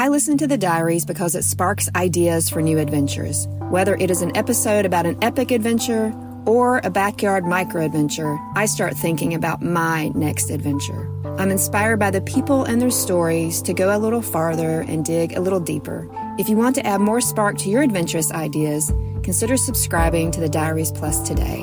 I 0.00 0.06
listen 0.06 0.38
to 0.38 0.46
the 0.46 0.56
diaries 0.56 1.04
because 1.04 1.34
it 1.34 1.42
sparks 1.42 1.90
ideas 1.96 2.48
for 2.48 2.62
new 2.62 2.78
adventures. 2.78 3.48
Whether 3.68 3.96
it 3.96 4.12
is 4.12 4.22
an 4.22 4.36
episode 4.36 4.86
about 4.86 5.06
an 5.06 5.18
epic 5.22 5.50
adventure 5.50 6.14
or 6.46 6.80
a 6.84 6.88
backyard 6.88 7.44
micro 7.44 7.84
adventure, 7.84 8.38
I 8.54 8.66
start 8.66 8.96
thinking 8.96 9.34
about 9.34 9.60
my 9.60 10.10
next 10.14 10.50
adventure. 10.50 11.10
I'm 11.36 11.50
inspired 11.50 11.98
by 11.98 12.12
the 12.12 12.20
people 12.20 12.62
and 12.62 12.80
their 12.80 12.92
stories 12.92 13.60
to 13.62 13.74
go 13.74 13.94
a 13.94 13.98
little 13.98 14.22
farther 14.22 14.82
and 14.82 15.04
dig 15.04 15.32
a 15.32 15.40
little 15.40 15.58
deeper. 15.58 16.08
If 16.38 16.48
you 16.48 16.56
want 16.56 16.76
to 16.76 16.86
add 16.86 17.00
more 17.00 17.20
spark 17.20 17.58
to 17.58 17.68
your 17.68 17.82
adventurous 17.82 18.30
ideas, 18.30 18.92
consider 19.24 19.56
subscribing 19.56 20.30
to 20.30 20.38
the 20.38 20.48
Diaries 20.48 20.92
Plus 20.92 21.26
today. 21.26 21.62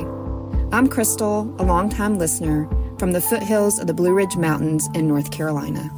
I'm 0.73 0.89
Crystal, 0.89 1.55
a 1.57 1.63
longtime 1.63 2.17
listener 2.17 2.67
from 2.99 3.13
the 3.13 3.21
foothills 3.21 3.79
of 3.79 3.87
the 3.87 3.93
Blue 3.93 4.13
Ridge 4.13 4.35
Mountains 4.35 4.89
in 4.93 5.07
North 5.07 5.31
Carolina. 5.31 5.89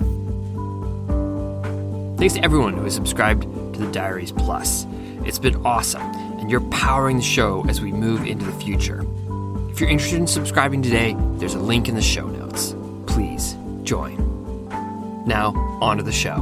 Thanks 2.18 2.34
to 2.34 2.43
everyone 2.43 2.73
who 2.73 2.83
has 2.83 2.96
subscribed 2.96 3.43
to 3.43 3.79
the 3.79 3.92
Diaries 3.92 4.32
Plus. 4.32 4.87
It's 5.23 5.37
been 5.37 5.55
awesome, 5.64 6.01
and 6.01 6.50
you're 6.50 6.68
powering 6.71 7.18
the 7.18 7.21
show 7.21 7.64
as 7.69 7.79
we 7.79 7.92
move 7.92 8.25
into 8.25 8.43
the 8.43 8.54
future. 8.54 9.05
If 9.69 9.79
you're 9.79 9.89
interested 9.92 10.18
in 10.18 10.25
subscribing 10.25 10.82
today, 10.82 11.15
there's 11.36 11.54
a 11.54 11.59
link 11.59 11.87
in 11.87 11.93
the 11.93 12.01
show 12.01 12.25
notes. 12.25 12.75
Please 13.06 13.56
join. 13.83 14.18
Now, 15.28 15.51
on 15.79 15.97
to 15.97 16.04
the 16.04 16.11
show. 16.11 16.42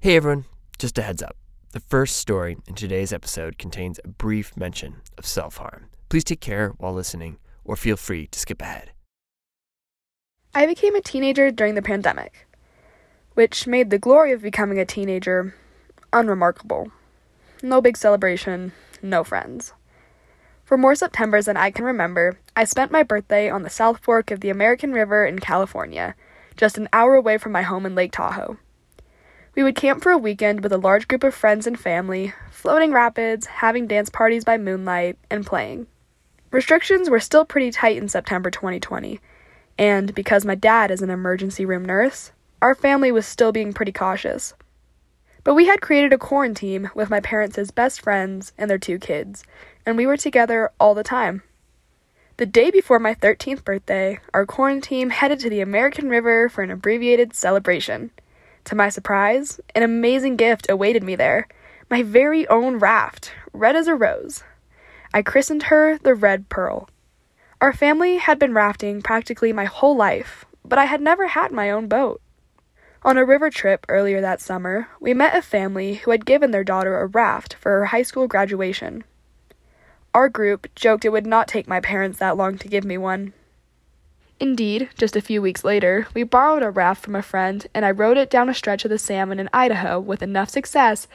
Hey 0.00 0.16
everyone, 0.16 0.46
just 0.80 0.98
a 0.98 1.02
heads 1.02 1.22
up. 1.22 1.36
The 1.70 1.78
first 1.78 2.16
story 2.16 2.56
in 2.66 2.74
today's 2.74 3.12
episode 3.12 3.56
contains 3.56 4.00
a 4.02 4.08
brief 4.08 4.56
mention 4.56 4.96
of 5.16 5.28
self 5.28 5.58
harm. 5.58 5.86
Please 6.08 6.24
take 6.24 6.40
care 6.40 6.70
while 6.78 6.92
listening, 6.92 7.38
or 7.64 7.76
feel 7.76 7.96
free 7.96 8.26
to 8.26 8.40
skip 8.40 8.60
ahead. 8.60 8.90
I 10.56 10.66
became 10.66 10.94
a 10.94 11.00
teenager 11.00 11.50
during 11.50 11.74
the 11.74 11.82
pandemic, 11.82 12.46
which 13.34 13.66
made 13.66 13.90
the 13.90 13.98
glory 13.98 14.30
of 14.30 14.40
becoming 14.42 14.78
a 14.78 14.84
teenager 14.84 15.52
unremarkable. 16.12 16.92
No 17.60 17.80
big 17.80 17.96
celebration, 17.96 18.70
no 19.02 19.24
friends. 19.24 19.72
For 20.64 20.78
more 20.78 20.94
Septembers 20.94 21.46
than 21.46 21.56
I 21.56 21.72
can 21.72 21.84
remember, 21.84 22.38
I 22.54 22.62
spent 22.62 22.92
my 22.92 23.02
birthday 23.02 23.50
on 23.50 23.62
the 23.62 23.68
South 23.68 23.98
Fork 23.98 24.30
of 24.30 24.38
the 24.38 24.50
American 24.50 24.92
River 24.92 25.26
in 25.26 25.40
California, 25.40 26.14
just 26.56 26.78
an 26.78 26.88
hour 26.92 27.16
away 27.16 27.36
from 27.36 27.50
my 27.50 27.62
home 27.62 27.84
in 27.84 27.96
Lake 27.96 28.12
Tahoe. 28.12 28.56
We 29.56 29.64
would 29.64 29.74
camp 29.74 30.04
for 30.04 30.12
a 30.12 30.18
weekend 30.18 30.62
with 30.62 30.72
a 30.72 30.78
large 30.78 31.08
group 31.08 31.24
of 31.24 31.34
friends 31.34 31.66
and 31.66 31.78
family, 31.78 32.32
floating 32.52 32.92
rapids, 32.92 33.46
having 33.46 33.88
dance 33.88 34.08
parties 34.08 34.44
by 34.44 34.56
moonlight, 34.58 35.18
and 35.28 35.44
playing. 35.44 35.88
Restrictions 36.52 37.10
were 37.10 37.18
still 37.18 37.44
pretty 37.44 37.72
tight 37.72 37.96
in 37.96 38.08
September 38.08 38.52
2020 38.52 39.20
and 39.78 40.14
because 40.14 40.44
my 40.44 40.54
dad 40.54 40.90
is 40.90 41.02
an 41.02 41.10
emergency 41.10 41.64
room 41.64 41.84
nurse, 41.84 42.32
our 42.62 42.74
family 42.74 43.12
was 43.12 43.26
still 43.26 43.52
being 43.52 43.72
pretty 43.72 43.92
cautious. 43.92 44.54
But 45.42 45.54
we 45.54 45.66
had 45.66 45.80
created 45.80 46.12
a 46.12 46.18
quarantine 46.18 46.90
with 46.94 47.10
my 47.10 47.20
parents' 47.20 47.70
best 47.70 48.00
friends 48.00 48.52
and 48.56 48.70
their 48.70 48.78
two 48.78 48.98
kids, 48.98 49.44
and 49.84 49.96
we 49.96 50.06
were 50.06 50.16
together 50.16 50.70
all 50.80 50.94
the 50.94 51.04
time. 51.04 51.42
The 52.36 52.46
day 52.46 52.70
before 52.70 52.98
my 52.98 53.14
13th 53.14 53.62
birthday, 53.62 54.18
our 54.32 54.46
quarantine 54.46 55.10
headed 55.10 55.38
to 55.40 55.50
the 55.50 55.60
American 55.60 56.08
River 56.08 56.48
for 56.48 56.62
an 56.62 56.70
abbreviated 56.70 57.34
celebration. 57.34 58.10
To 58.64 58.74
my 58.74 58.88
surprise, 58.88 59.60
an 59.74 59.82
amazing 59.82 60.36
gift 60.36 60.68
awaited 60.68 61.04
me 61.04 61.14
there 61.14 61.46
my 61.90 62.02
very 62.02 62.48
own 62.48 62.76
raft, 62.76 63.32
red 63.52 63.76
as 63.76 63.86
a 63.86 63.94
rose. 63.94 64.42
I 65.12 65.22
christened 65.22 65.64
her 65.64 65.98
the 65.98 66.14
Red 66.14 66.48
Pearl. 66.48 66.88
Our 67.60 67.72
family 67.72 68.16
had 68.18 68.38
been 68.38 68.52
rafting 68.52 69.00
practically 69.00 69.52
my 69.52 69.64
whole 69.64 69.96
life, 69.96 70.44
but 70.64 70.78
I 70.78 70.84
had 70.84 71.00
never 71.00 71.28
had 71.28 71.52
my 71.52 71.70
own 71.70 71.88
boat. 71.88 72.20
On 73.02 73.18
a 73.18 73.24
river 73.24 73.50
trip 73.50 73.84
earlier 73.88 74.20
that 74.20 74.40
summer, 74.40 74.88
we 74.98 75.12
met 75.12 75.36
a 75.36 75.42
family 75.42 75.96
who 75.96 76.10
had 76.10 76.24
given 76.24 76.50
their 76.50 76.64
daughter 76.64 76.98
a 76.98 77.06
raft 77.06 77.54
for 77.54 77.70
her 77.70 77.84
high 77.86 78.02
school 78.02 78.26
graduation. 78.26 79.04
Our 80.14 80.28
group 80.28 80.74
joked 80.74 81.04
it 81.04 81.10
would 81.10 81.26
not 81.26 81.48
take 81.48 81.68
my 81.68 81.80
parents 81.80 82.18
that 82.18 82.36
long 82.36 82.56
to 82.58 82.68
give 82.68 82.84
me 82.84 82.96
one. 82.96 83.34
Indeed, 84.40 84.88
just 84.96 85.16
a 85.16 85.20
few 85.20 85.40
weeks 85.42 85.64
later, 85.64 86.06
we 86.14 86.22
borrowed 86.22 86.62
a 86.62 86.70
raft 86.70 87.04
from 87.04 87.14
a 87.14 87.22
friend 87.22 87.66
and 87.74 87.84
I 87.84 87.90
rowed 87.90 88.16
it 88.16 88.30
down 88.30 88.48
a 88.48 88.54
stretch 88.54 88.84
of 88.84 88.90
the 88.90 88.98
salmon 88.98 89.38
in 89.38 89.48
Idaho 89.52 90.00
with 90.00 90.22
enough 90.22 90.50
success 90.50 91.06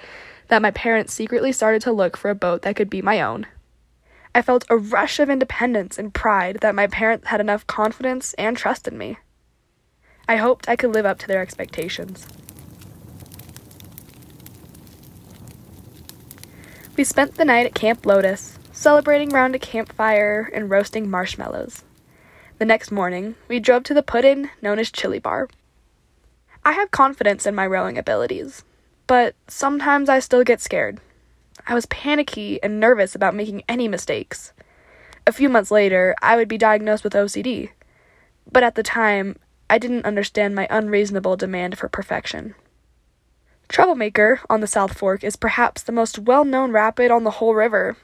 that 0.47 0.61
my 0.61 0.71
parents 0.71 1.13
secretly 1.13 1.51
started 1.51 1.81
to 1.83 1.91
look 1.91 2.17
for 2.17 2.29
a 2.29 2.35
boat 2.35 2.61
that 2.61 2.75
could 2.75 2.89
be 2.89 3.01
my 3.01 3.21
own. 3.21 3.45
I 4.33 4.41
felt 4.41 4.65
a 4.69 4.77
rush 4.77 5.19
of 5.19 5.29
independence 5.29 5.97
and 5.97 6.13
pride 6.13 6.59
that 6.61 6.75
my 6.75 6.87
parents 6.87 7.27
had 7.27 7.41
enough 7.41 7.65
confidence 7.67 8.33
and 8.35 8.55
trust 8.55 8.87
in 8.87 8.97
me. 8.97 9.17
I 10.27 10.35
hoped 10.35 10.69
I 10.69 10.75
could 10.75 10.93
live 10.93 11.05
up 11.05 11.17
to 11.19 11.27
their 11.27 11.41
expectations. 11.41 12.27
We 16.95 17.03
spent 17.03 17.35
the 17.35 17.45
night 17.45 17.65
at 17.65 17.73
Camp 17.73 18.05
Lotus, 18.05 18.59
celebrating 18.71 19.29
round 19.29 19.55
a 19.55 19.59
campfire 19.59 20.51
and 20.53 20.69
roasting 20.69 21.09
marshmallows. 21.09 21.83
The 22.59 22.65
next 22.65 22.91
morning, 22.91 23.35
we 23.47 23.59
drove 23.59 23.83
to 23.83 23.93
the 23.93 24.03
put 24.03 24.25
in 24.25 24.49
known 24.61 24.79
as 24.79 24.91
Chili 24.91 25.19
Bar. 25.19 25.47
I 26.63 26.73
have 26.73 26.91
confidence 26.91 27.45
in 27.45 27.55
my 27.55 27.65
rowing 27.65 27.97
abilities, 27.97 28.63
but 29.07 29.33
sometimes 29.47 30.09
I 30.09 30.19
still 30.19 30.43
get 30.43 30.61
scared. 30.61 30.99
I 31.67 31.73
was 31.73 31.85
panicky 31.87 32.61
and 32.63 32.79
nervous 32.79 33.15
about 33.15 33.35
making 33.35 33.63
any 33.67 33.87
mistakes. 33.87 34.53
A 35.27 35.31
few 35.31 35.49
months 35.49 35.71
later, 35.71 36.15
I 36.21 36.35
would 36.35 36.47
be 36.47 36.57
diagnosed 36.57 37.03
with 37.03 37.13
OCD. 37.13 37.69
But 38.51 38.63
at 38.63 38.75
the 38.75 38.83
time, 38.83 39.35
I 39.69 39.77
didn't 39.77 40.05
understand 40.05 40.55
my 40.55 40.67
unreasonable 40.69 41.37
demand 41.37 41.77
for 41.77 41.87
perfection. 41.87 42.55
Troublemaker 43.67 44.41
on 44.49 44.61
the 44.61 44.67
South 44.67 44.97
Fork 44.97 45.23
is 45.23 45.35
perhaps 45.35 45.83
the 45.83 45.91
most 45.91 46.17
well 46.17 46.43
known 46.43 46.71
rapid 46.71 47.11
on 47.11 47.23
the 47.23 47.31
whole 47.31 47.53
river, 47.53 47.97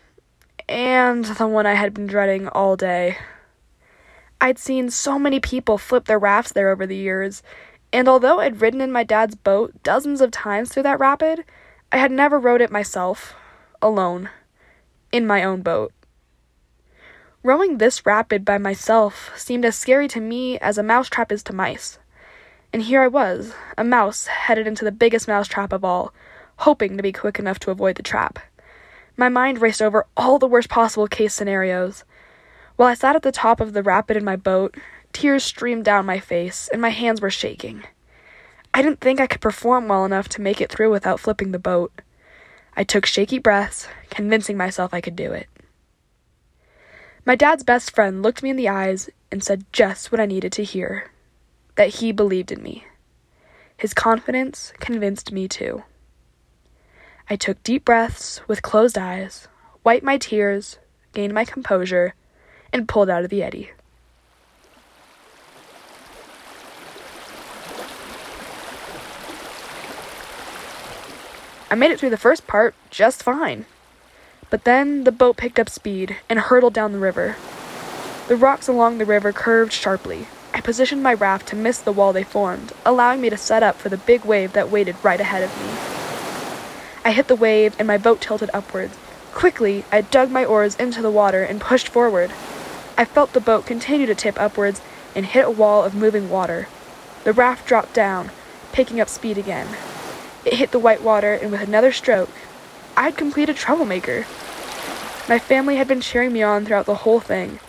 and 0.69 1.25
the 1.25 1.47
one 1.47 1.65
I 1.65 1.73
had 1.73 1.93
been 1.93 2.05
dreading 2.05 2.47
all 2.49 2.75
day. 2.75 3.17
I'd 4.39 4.59
seen 4.59 4.91
so 4.91 5.17
many 5.17 5.39
people 5.39 5.79
flip 5.79 6.05
their 6.05 6.19
rafts 6.19 6.51
there 6.51 6.69
over 6.69 6.85
the 6.85 6.95
years, 6.95 7.41
and 7.91 8.07
although 8.07 8.39
I'd 8.41 8.61
ridden 8.61 8.81
in 8.81 8.91
my 8.91 9.03
dad's 9.03 9.33
boat 9.33 9.73
dozens 9.81 10.21
of 10.21 10.29
times 10.29 10.71
through 10.71 10.83
that 10.83 10.99
rapid, 10.99 11.43
I 11.91 11.97
had 11.97 12.11
never 12.11 12.37
rowed 12.37 12.61
it 12.61 12.71
myself 12.71 13.33
alone, 13.85 14.29
in 15.11 15.27
my 15.27 15.43
own 15.43 15.61
boat. 15.61 15.93
Rowing 17.43 17.77
this 17.77 18.05
rapid 18.05 18.43
by 18.43 18.57
myself 18.57 19.31
seemed 19.37 19.63
as 19.63 19.75
scary 19.75 20.07
to 20.07 20.19
me 20.19 20.57
as 20.57 20.79
a 20.79 20.83
mousetrap 20.83 21.31
is 21.31 21.43
to 21.43 21.53
mice. 21.53 21.99
And 22.73 22.81
here 22.81 23.03
I 23.03 23.07
was, 23.07 23.53
a 23.77 23.83
mouse 23.83 24.25
headed 24.25 24.65
into 24.65 24.83
the 24.83 24.91
biggest 24.91 25.27
mousetrap 25.27 25.71
of 25.71 25.85
all, 25.85 26.11
hoping 26.57 26.97
to 26.97 27.03
be 27.03 27.13
quick 27.13 27.37
enough 27.37 27.59
to 27.59 27.71
avoid 27.71 27.95
the 27.95 28.03
trap. 28.03 28.39
My 29.15 29.29
mind 29.29 29.61
raced 29.61 29.81
over 29.81 30.07
all 30.17 30.39
the 30.39 30.47
worst 30.47 30.69
possible 30.69 31.07
case 31.07 31.35
scenarios. 31.35 32.03
While 32.77 32.89
I 32.89 32.95
sat 32.95 33.15
at 33.15 33.21
the 33.21 33.31
top 33.31 33.61
of 33.61 33.73
the 33.73 33.83
rapid 33.83 34.17
in 34.17 34.25
my 34.25 34.35
boat, 34.35 34.75
tears 35.13 35.43
streamed 35.43 35.85
down 35.85 36.07
my 36.07 36.19
face 36.19 36.67
and 36.73 36.81
my 36.81 36.89
hands 36.89 37.21
were 37.21 37.29
shaking. 37.29 37.83
I 38.73 38.81
didn't 38.81 38.99
think 38.99 39.19
I 39.19 39.27
could 39.27 39.39
perform 39.41 39.87
well 39.87 40.03
enough 40.03 40.27
to 40.29 40.41
make 40.41 40.59
it 40.59 40.71
through 40.71 40.91
without 40.91 41.19
flipping 41.19 41.51
the 41.51 41.59
boat. 41.59 42.01
I 42.77 42.83
took 42.83 43.05
shaky 43.05 43.39
breaths, 43.39 43.87
convincing 44.09 44.57
myself 44.57 44.93
I 44.93 45.01
could 45.01 45.15
do 45.15 45.31
it. 45.31 45.47
My 47.25 47.35
dad's 47.35 47.63
best 47.63 47.95
friend 47.95 48.21
looked 48.21 48.43
me 48.43 48.49
in 48.49 48.55
the 48.55 48.69
eyes 48.69 49.09
and 49.31 49.43
said 49.43 49.65
just 49.71 50.11
what 50.11 50.21
I 50.21 50.25
needed 50.25 50.51
to 50.53 50.63
hear 50.63 51.11
that 51.75 51.95
he 51.95 52.11
believed 52.11 52.51
in 52.51 52.61
me. 52.61 52.85
His 53.77 53.93
confidence 53.93 54.73
convinced 54.79 55.31
me 55.31 55.47
too. 55.47 55.83
I 57.29 57.35
took 57.35 57.61
deep 57.63 57.83
breaths 57.85 58.41
with 58.47 58.61
closed 58.61 58.97
eyes, 58.97 59.47
wiped 59.83 60.05
my 60.05 60.17
tears, 60.17 60.77
gained 61.13 61.33
my 61.33 61.43
composure, 61.43 62.13
and 62.71 62.87
pulled 62.87 63.09
out 63.09 63.23
of 63.23 63.29
the 63.29 63.43
eddy. 63.43 63.71
I 71.69 71.75
made 71.75 71.91
it 71.91 71.99
through 71.99 72.11
the 72.11 72.17
first 72.17 72.45
part 72.45 72.75
just 72.89 73.23
fine. 73.23 73.65
But 74.49 74.63
then 74.63 75.03
the 75.03 75.11
boat 75.11 75.37
picked 75.37 75.59
up 75.59 75.69
speed 75.69 76.17
and 76.29 76.39
hurtled 76.39 76.73
down 76.73 76.91
the 76.91 76.99
river. 76.99 77.35
The 78.27 78.35
rocks 78.35 78.67
along 78.67 78.97
the 78.97 79.05
river 79.05 79.33
curved 79.33 79.73
sharply. 79.73 80.27
I 80.53 80.61
positioned 80.61 81.03
my 81.03 81.13
raft 81.13 81.47
to 81.47 81.55
miss 81.55 81.79
the 81.79 81.91
wall 81.91 82.13
they 82.13 82.23
formed, 82.23 82.71
allowing 82.85 83.19
me 83.19 83.29
to 83.29 83.37
set 83.37 83.63
up 83.63 83.75
for 83.75 83.89
the 83.89 83.97
big 83.97 84.23
wave 84.23 84.53
that 84.53 84.69
waited 84.69 84.95
right 85.03 85.19
ahead 85.19 85.43
of 85.43 85.57
me. 85.59 85.69
I 87.03 87.11
hit 87.11 87.27
the 87.27 87.35
wave 87.35 87.75
and 87.77 87.87
my 87.87 87.97
boat 87.97 88.21
tilted 88.21 88.49
upwards. 88.53 88.95
Quickly, 89.33 89.83
I 89.91 90.01
dug 90.01 90.31
my 90.31 90.45
oars 90.45 90.75
into 90.75 91.01
the 91.01 91.11
water 91.11 91.43
and 91.43 91.59
pushed 91.59 91.87
forward. 91.87 92.31
I 92.97 93.05
felt 93.05 93.33
the 93.33 93.41
boat 93.41 93.65
continue 93.65 94.05
to 94.05 94.15
tip 94.15 94.39
upwards 94.39 94.81
and 95.13 95.25
hit 95.25 95.45
a 95.45 95.51
wall 95.51 95.83
of 95.83 95.93
moving 95.93 96.29
water. 96.29 96.67
The 97.25 97.33
raft 97.33 97.67
dropped 97.67 97.93
down, 97.93 98.31
picking 98.71 99.01
up 99.01 99.09
speed 99.09 99.37
again. 99.37 99.67
It 100.45 100.53
hit 100.53 100.71
the 100.71 100.79
white 100.79 101.01
water, 101.01 101.33
and 101.33 101.51
with 101.51 101.61
another 101.61 101.91
stroke, 101.91 102.29
I 102.95 103.03
had 103.03 103.17
completed 103.17 103.55
Troublemaker. 103.55 104.25
My 105.27 105.39
family 105.39 105.77
had 105.77 105.87
been 105.87 106.01
cheering 106.01 106.31
me 106.31 106.43
on 106.43 106.65
throughout 106.65 106.85
the 106.85 106.95
whole 106.95 107.19
thing, 107.19 107.59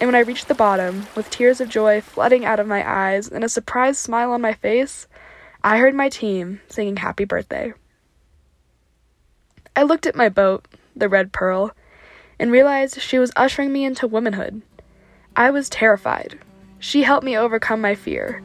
and 0.00 0.08
when 0.08 0.14
I 0.14 0.20
reached 0.20 0.48
the 0.48 0.54
bottom, 0.54 1.06
with 1.14 1.28
tears 1.28 1.60
of 1.60 1.68
joy 1.68 2.00
flooding 2.00 2.44
out 2.44 2.58
of 2.58 2.66
my 2.66 2.82
eyes 2.90 3.28
and 3.28 3.44
a 3.44 3.48
surprised 3.50 3.98
smile 4.00 4.32
on 4.32 4.40
my 4.40 4.54
face, 4.54 5.06
I 5.62 5.76
heard 5.76 5.94
my 5.94 6.08
team 6.08 6.60
singing 6.68 6.96
happy 6.96 7.24
birthday. 7.24 7.74
I 9.76 9.82
looked 9.82 10.06
at 10.06 10.16
my 10.16 10.28
boat, 10.28 10.66
the 10.96 11.08
Red 11.08 11.32
Pearl, 11.32 11.72
and 12.38 12.50
realized 12.50 13.00
she 13.00 13.18
was 13.18 13.30
ushering 13.36 13.72
me 13.72 13.84
into 13.84 14.08
womanhood. 14.08 14.62
I 15.36 15.50
was 15.50 15.68
terrified. 15.68 16.38
She 16.78 17.02
helped 17.02 17.24
me 17.24 17.36
overcome 17.36 17.80
my 17.80 17.94
fear. 17.94 18.42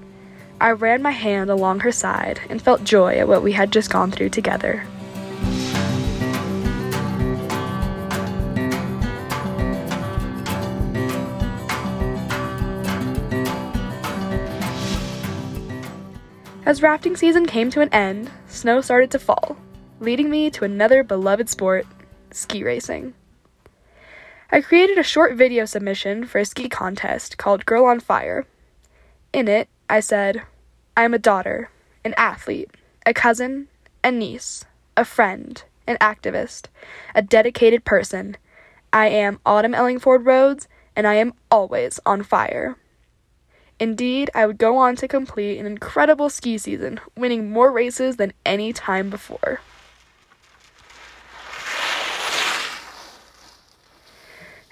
I 0.59 0.71
ran 0.71 1.04
my 1.04 1.12
hand 1.12 1.51
along 1.51 1.81
her 1.81 1.92
side 1.92 2.39
and 2.50 2.59
felt 2.59 2.83
joy 2.83 3.18
at 3.18 3.27
what 3.27 3.44
we 3.44 3.51
had 3.51 3.71
just 3.71 3.92
gone 3.92 4.09
through 4.09 4.30
together. 4.30 4.83
As 16.65 16.81
rafting 16.81 17.15
season 17.15 17.45
came 17.45 17.69
to 17.69 17.81
an 17.81 17.94
end, 17.94 18.30
snow 18.48 18.81
started 18.81 19.12
to 19.12 19.19
fall, 19.19 19.57
leading 20.00 20.30
me 20.30 20.50
to 20.50 20.65
another 20.65 21.03
beloved 21.03 21.50
sport 21.50 21.86
ski 22.31 22.63
racing. 22.63 23.13
I 24.51 24.62
created 24.62 24.98
a 24.98 25.03
short 25.03 25.36
video 25.36 25.65
submission 25.65 26.25
for 26.25 26.39
a 26.39 26.45
ski 26.45 26.68
contest 26.68 27.38
called 27.38 27.65
Girl 27.65 27.86
on 27.86 28.00
Fire. 28.00 28.48
In 29.31 29.48
it, 29.48 29.69
I 29.89 30.01
said, 30.01 30.44
I 30.98 31.04
am 31.04 31.13
a 31.13 31.19
daughter, 31.19 31.69
an 32.04 32.13
athlete, 32.18 32.69
a 33.06 33.13
cousin, 33.13 33.69
a 34.04 34.12
niece, 34.12 34.66
a 34.98 35.06
friend, 35.06 35.63
an 35.88 35.95
activist, 36.01 36.66
a 37.16 37.22
dedicated 37.22 37.86
person. 37.86 38.36
I 38.92 39.07
am 39.07 39.39
Autumn 39.45 39.74
Ellingford 39.74 40.25
Rhodes, 40.25 40.68
and 40.94 41.07
I 41.07 41.13
am 41.16 41.34
always 41.50 42.01
on 42.06 42.24
fire. 42.24 42.75
Indeed, 43.80 44.30
I 44.36 44.45
would 44.45 44.57
go 44.57 44.75
on 44.78 44.98
to 44.98 45.07
complete 45.07 45.57
an 45.57 45.66
incredible 45.66 46.30
ski 46.30 46.57
season, 46.57 47.00
winning 47.16 47.50
more 47.50 47.72
races 47.72 48.18
than 48.18 48.34
any 48.45 48.74
time 48.74 49.10
before. 49.10 49.62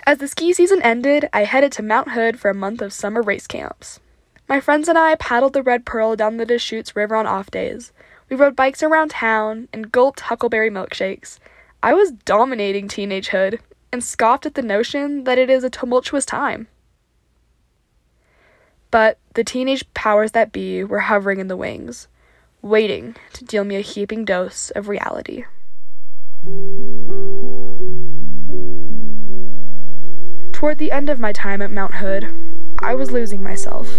As 0.05 0.17
the 0.17 0.27
ski 0.27 0.51
season 0.51 0.81
ended, 0.81 1.29
I 1.31 1.45
headed 1.45 1.71
to 1.73 1.83
Mount 1.83 2.11
Hood 2.11 2.37
for 2.37 2.49
a 2.49 2.55
month 2.55 2.81
of 2.81 2.91
summer 2.91 3.21
race 3.21 3.47
camps. 3.47 4.01
My 4.47 4.59
friends 4.59 4.87
and 4.87 4.97
I 4.97 5.15
paddled 5.15 5.53
the 5.53 5.63
Red 5.63 5.85
Pearl 5.85 6.15
down 6.15 6.37
the 6.37 6.45
Deschutes 6.45 6.95
River 6.95 7.15
on 7.15 7.25
off 7.25 7.49
days. 7.49 7.91
We 8.29 8.35
rode 8.35 8.55
bikes 8.55 8.83
around 8.83 9.09
town 9.09 9.67
and 9.73 9.91
gulped 9.91 10.19
huckleberry 10.19 10.69
milkshakes. 10.69 11.39
I 11.81 11.95
was 11.95 12.11
dominating 12.11 12.87
teenagehood 12.87 13.59
and 13.91 14.03
scoffed 14.03 14.45
at 14.45 14.53
the 14.53 14.61
notion 14.61 15.23
that 15.23 15.39
it 15.39 15.49
is 15.49 15.63
a 15.63 15.69
tumultuous 15.71 16.25
time. 16.25 16.67
But 18.91 19.17
the 19.33 19.43
teenage 19.43 19.91
powers 19.95 20.33
that 20.33 20.51
be 20.51 20.83
were 20.83 21.01
hovering 21.01 21.39
in 21.39 21.47
the 21.47 21.57
wings, 21.57 22.07
waiting 22.61 23.15
to 23.33 23.43
deal 23.43 23.63
me 23.63 23.77
a 23.77 23.81
heaping 23.81 24.25
dose 24.25 24.69
of 24.71 24.87
reality. 24.87 25.45
Toward 30.51 30.77
the 30.77 30.91
end 30.91 31.09
of 31.09 31.19
my 31.19 31.33
time 31.33 31.63
at 31.63 31.71
Mount 31.71 31.95
Hood, 31.95 32.54
I 32.85 32.93
was 32.93 33.11
losing 33.11 33.41
myself. 33.41 33.89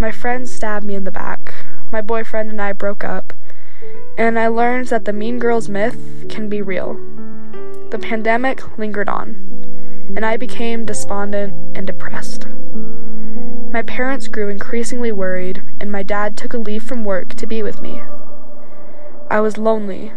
My 0.00 0.10
friends 0.10 0.52
stabbed 0.52 0.84
me 0.84 0.96
in 0.96 1.04
the 1.04 1.12
back, 1.12 1.54
my 1.92 2.00
boyfriend 2.00 2.50
and 2.50 2.60
I 2.60 2.72
broke 2.72 3.04
up, 3.04 3.32
and 4.18 4.36
I 4.36 4.48
learned 4.48 4.88
that 4.88 5.04
the 5.04 5.12
Mean 5.12 5.38
Girls 5.38 5.68
myth 5.68 6.26
can 6.28 6.48
be 6.48 6.60
real. 6.60 6.94
The 7.90 8.00
pandemic 8.00 8.78
lingered 8.78 9.08
on, 9.08 9.36
and 10.16 10.26
I 10.26 10.36
became 10.36 10.84
despondent 10.84 11.54
and 11.76 11.86
depressed. 11.86 12.48
My 13.70 13.82
parents 13.82 14.26
grew 14.26 14.48
increasingly 14.48 15.12
worried, 15.12 15.62
and 15.80 15.92
my 15.92 16.02
dad 16.02 16.36
took 16.36 16.52
a 16.52 16.58
leave 16.58 16.82
from 16.82 17.04
work 17.04 17.34
to 17.34 17.46
be 17.46 17.62
with 17.62 17.80
me. 17.80 18.02
I 19.30 19.38
was 19.38 19.56
lonely, 19.56 20.12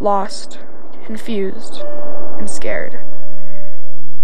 lost, 0.00 0.58
confused, 1.06 1.80
and 2.40 2.50
scared. 2.50 2.98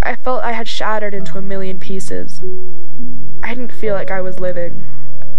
I 0.03 0.17
felt 0.17 0.43
I 0.43 0.51
had 0.51 0.67
shattered 0.67 1.13
into 1.13 1.37
a 1.37 1.41
million 1.41 1.79
pieces. 1.79 2.43
I 3.49 3.55
didn't 3.55 3.73
feel 3.73 3.95
like 3.95 4.11
I 4.11 4.21
was 4.21 4.39
living, 4.39 4.85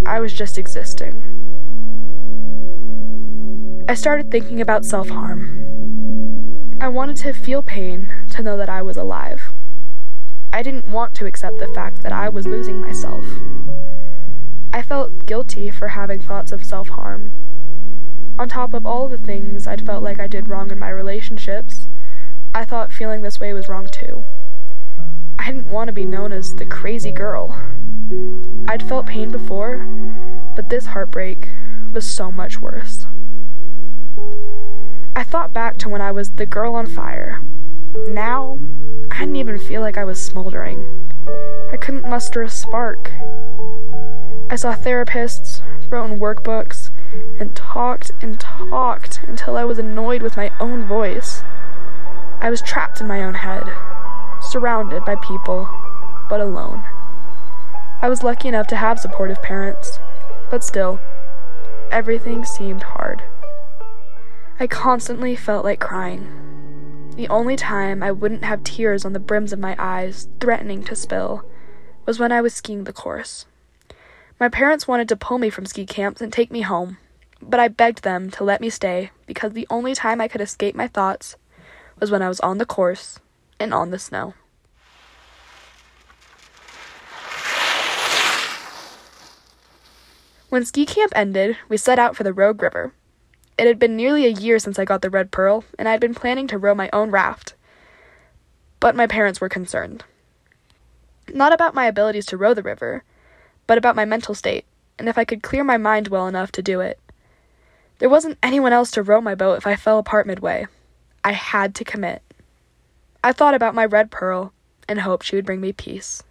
I 0.04 0.18
was 0.18 0.32
just 0.32 0.58
existing. 0.58 1.22
I 3.88 3.94
started 3.94 4.32
thinking 4.32 4.60
about 4.60 4.84
self 4.84 5.10
harm. 5.10 6.76
I 6.80 6.88
wanted 6.88 7.18
to 7.18 7.32
feel 7.32 7.62
pain 7.62 8.12
to 8.30 8.42
know 8.42 8.56
that 8.56 8.68
I 8.68 8.82
was 8.82 8.96
alive. 8.96 9.52
I 10.52 10.60
didn't 10.64 10.90
want 10.90 11.14
to 11.14 11.26
accept 11.26 11.60
the 11.60 11.68
fact 11.68 12.02
that 12.02 12.10
I 12.10 12.28
was 12.28 12.48
losing 12.48 12.80
myself. 12.80 13.24
I 14.72 14.82
felt 14.82 15.24
guilty 15.24 15.70
for 15.70 15.86
having 15.86 16.20
thoughts 16.20 16.50
of 16.50 16.66
self 16.66 16.88
harm. 16.88 17.30
On 18.40 18.48
top 18.48 18.74
of 18.74 18.84
all 18.84 19.08
the 19.08 19.18
things 19.18 19.68
I'd 19.68 19.86
felt 19.86 20.02
like 20.02 20.18
I 20.18 20.26
did 20.26 20.48
wrong 20.48 20.72
in 20.72 20.80
my 20.80 20.90
relationships, 20.90 21.86
I 22.56 22.64
thought 22.64 22.92
feeling 22.92 23.22
this 23.22 23.38
way 23.38 23.52
was 23.52 23.68
wrong 23.68 23.86
too. 23.86 24.24
I 25.38 25.46
didn't 25.46 25.70
want 25.70 25.86
to 25.86 25.92
be 25.92 26.04
known 26.04 26.32
as 26.32 26.56
the 26.56 26.66
crazy 26.66 27.12
girl. 27.12 27.56
I'd 28.66 28.82
felt 28.88 29.06
pain 29.06 29.30
before, 29.30 29.86
but 30.56 30.68
this 30.68 30.86
heartbreak 30.86 31.48
was 31.92 32.04
so 32.04 32.32
much 32.32 32.60
worse. 32.60 33.06
I 35.14 35.22
thought 35.22 35.52
back 35.52 35.76
to 35.78 35.88
when 35.88 36.00
I 36.00 36.10
was 36.10 36.30
the 36.30 36.46
girl 36.46 36.74
on 36.74 36.86
fire. 36.86 37.40
Now, 38.08 38.58
I 39.12 39.20
didn't 39.20 39.36
even 39.36 39.58
feel 39.58 39.80
like 39.80 39.96
I 39.96 40.04
was 40.04 40.24
smoldering. 40.24 41.10
I 41.72 41.76
couldn't 41.76 42.08
muster 42.08 42.42
a 42.42 42.48
spark. 42.48 43.10
I 44.50 44.56
saw 44.56 44.74
therapists, 44.74 45.62
wrote 45.88 46.10
in 46.10 46.18
workbooks, 46.18 46.90
and 47.38 47.54
talked 47.54 48.10
and 48.20 48.40
talked 48.40 49.20
until 49.28 49.56
I 49.56 49.64
was 49.64 49.78
annoyed 49.78 50.22
with 50.22 50.36
my 50.36 50.50
own 50.58 50.84
voice. 50.84 51.42
I 52.40 52.50
was 52.50 52.62
trapped 52.62 53.00
in 53.00 53.06
my 53.06 53.22
own 53.22 53.34
head, 53.34 53.64
surrounded 54.40 55.04
by 55.04 55.14
people, 55.16 55.68
but 56.28 56.40
alone. 56.40 56.82
I 58.02 58.08
was 58.08 58.22
lucky 58.22 58.48
enough 58.48 58.66
to 58.68 58.76
have 58.76 58.98
supportive 58.98 59.42
parents, 59.42 59.98
but 60.50 60.64
still, 60.64 60.98
everything 61.92 62.46
seemed 62.46 62.82
hard. 62.82 63.22
I 64.58 64.66
constantly 64.66 65.36
felt 65.36 65.66
like 65.66 65.80
crying. 65.80 67.12
The 67.16 67.28
only 67.28 67.56
time 67.56 68.02
I 68.02 68.10
wouldn't 68.10 68.44
have 68.44 68.64
tears 68.64 69.04
on 69.04 69.12
the 69.12 69.18
brims 69.18 69.52
of 69.52 69.58
my 69.58 69.76
eyes, 69.78 70.28
threatening 70.40 70.82
to 70.84 70.96
spill, 70.96 71.44
was 72.06 72.18
when 72.18 72.32
I 72.32 72.40
was 72.40 72.54
skiing 72.54 72.84
the 72.84 72.92
course. 72.92 73.44
My 74.38 74.48
parents 74.48 74.88
wanted 74.88 75.08
to 75.10 75.16
pull 75.16 75.36
me 75.36 75.50
from 75.50 75.66
ski 75.66 75.84
camps 75.84 76.22
and 76.22 76.32
take 76.32 76.50
me 76.50 76.62
home, 76.62 76.96
but 77.42 77.60
I 77.60 77.68
begged 77.68 78.02
them 78.02 78.30
to 78.30 78.44
let 78.44 78.62
me 78.62 78.70
stay 78.70 79.10
because 79.26 79.52
the 79.52 79.66
only 79.68 79.94
time 79.94 80.22
I 80.22 80.28
could 80.28 80.40
escape 80.40 80.74
my 80.74 80.88
thoughts 80.88 81.36
was 81.98 82.10
when 82.10 82.22
I 82.22 82.28
was 82.28 82.40
on 82.40 82.56
the 82.56 82.64
course 82.64 83.20
and 83.58 83.74
on 83.74 83.90
the 83.90 83.98
snow. 83.98 84.32
When 90.50 90.64
ski 90.64 90.84
camp 90.84 91.12
ended, 91.14 91.58
we 91.68 91.76
set 91.76 92.00
out 92.00 92.16
for 92.16 92.24
the 92.24 92.32
Rogue 92.32 92.60
River. 92.60 92.92
It 93.56 93.68
had 93.68 93.78
been 93.78 93.94
nearly 93.94 94.26
a 94.26 94.30
year 94.30 94.58
since 94.58 94.80
I 94.80 94.84
got 94.84 95.00
the 95.00 95.08
Red 95.08 95.30
Pearl, 95.30 95.64
and 95.78 95.86
I 95.86 95.92
had 95.92 96.00
been 96.00 96.12
planning 96.12 96.48
to 96.48 96.58
row 96.58 96.74
my 96.74 96.90
own 96.92 97.12
raft. 97.12 97.54
But 98.80 98.96
my 98.96 99.06
parents 99.06 99.40
were 99.40 99.48
concerned. 99.48 100.02
Not 101.32 101.52
about 101.52 101.72
my 101.72 101.86
abilities 101.86 102.26
to 102.26 102.36
row 102.36 102.52
the 102.52 102.64
river, 102.64 103.04
but 103.68 103.78
about 103.78 103.94
my 103.94 104.04
mental 104.04 104.34
state, 104.34 104.64
and 104.98 105.08
if 105.08 105.16
I 105.16 105.24
could 105.24 105.40
clear 105.40 105.62
my 105.62 105.76
mind 105.76 106.08
well 106.08 106.26
enough 106.26 106.50
to 106.52 106.62
do 106.62 106.80
it. 106.80 106.98
There 108.00 108.08
wasn't 108.08 108.38
anyone 108.42 108.72
else 108.72 108.90
to 108.92 109.04
row 109.04 109.20
my 109.20 109.36
boat 109.36 109.58
if 109.58 109.68
I 109.68 109.76
fell 109.76 110.00
apart 110.00 110.26
midway. 110.26 110.66
I 111.22 111.30
had 111.30 111.76
to 111.76 111.84
commit. 111.84 112.22
I 113.22 113.32
thought 113.32 113.54
about 113.54 113.76
my 113.76 113.84
Red 113.84 114.10
Pearl 114.10 114.52
and 114.88 115.02
hoped 115.02 115.26
she 115.26 115.36
would 115.36 115.46
bring 115.46 115.60
me 115.60 115.72
peace. 115.72 116.24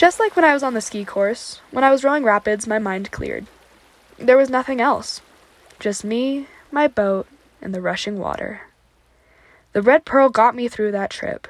Just 0.00 0.18
like 0.18 0.34
when 0.34 0.46
I 0.46 0.54
was 0.54 0.62
on 0.62 0.72
the 0.72 0.80
ski 0.80 1.04
course, 1.04 1.60
when 1.70 1.84
I 1.84 1.90
was 1.90 2.04
rowing 2.04 2.24
rapids, 2.24 2.66
my 2.66 2.78
mind 2.78 3.10
cleared. 3.10 3.46
There 4.16 4.38
was 4.38 4.48
nothing 4.48 4.80
else. 4.80 5.20
Just 5.78 6.04
me, 6.04 6.46
my 6.72 6.88
boat, 6.88 7.26
and 7.60 7.74
the 7.74 7.82
rushing 7.82 8.18
water. 8.18 8.62
The 9.74 9.82
Red 9.82 10.06
Pearl 10.06 10.30
got 10.30 10.54
me 10.54 10.68
through 10.68 10.92
that 10.92 11.10
trip. 11.10 11.46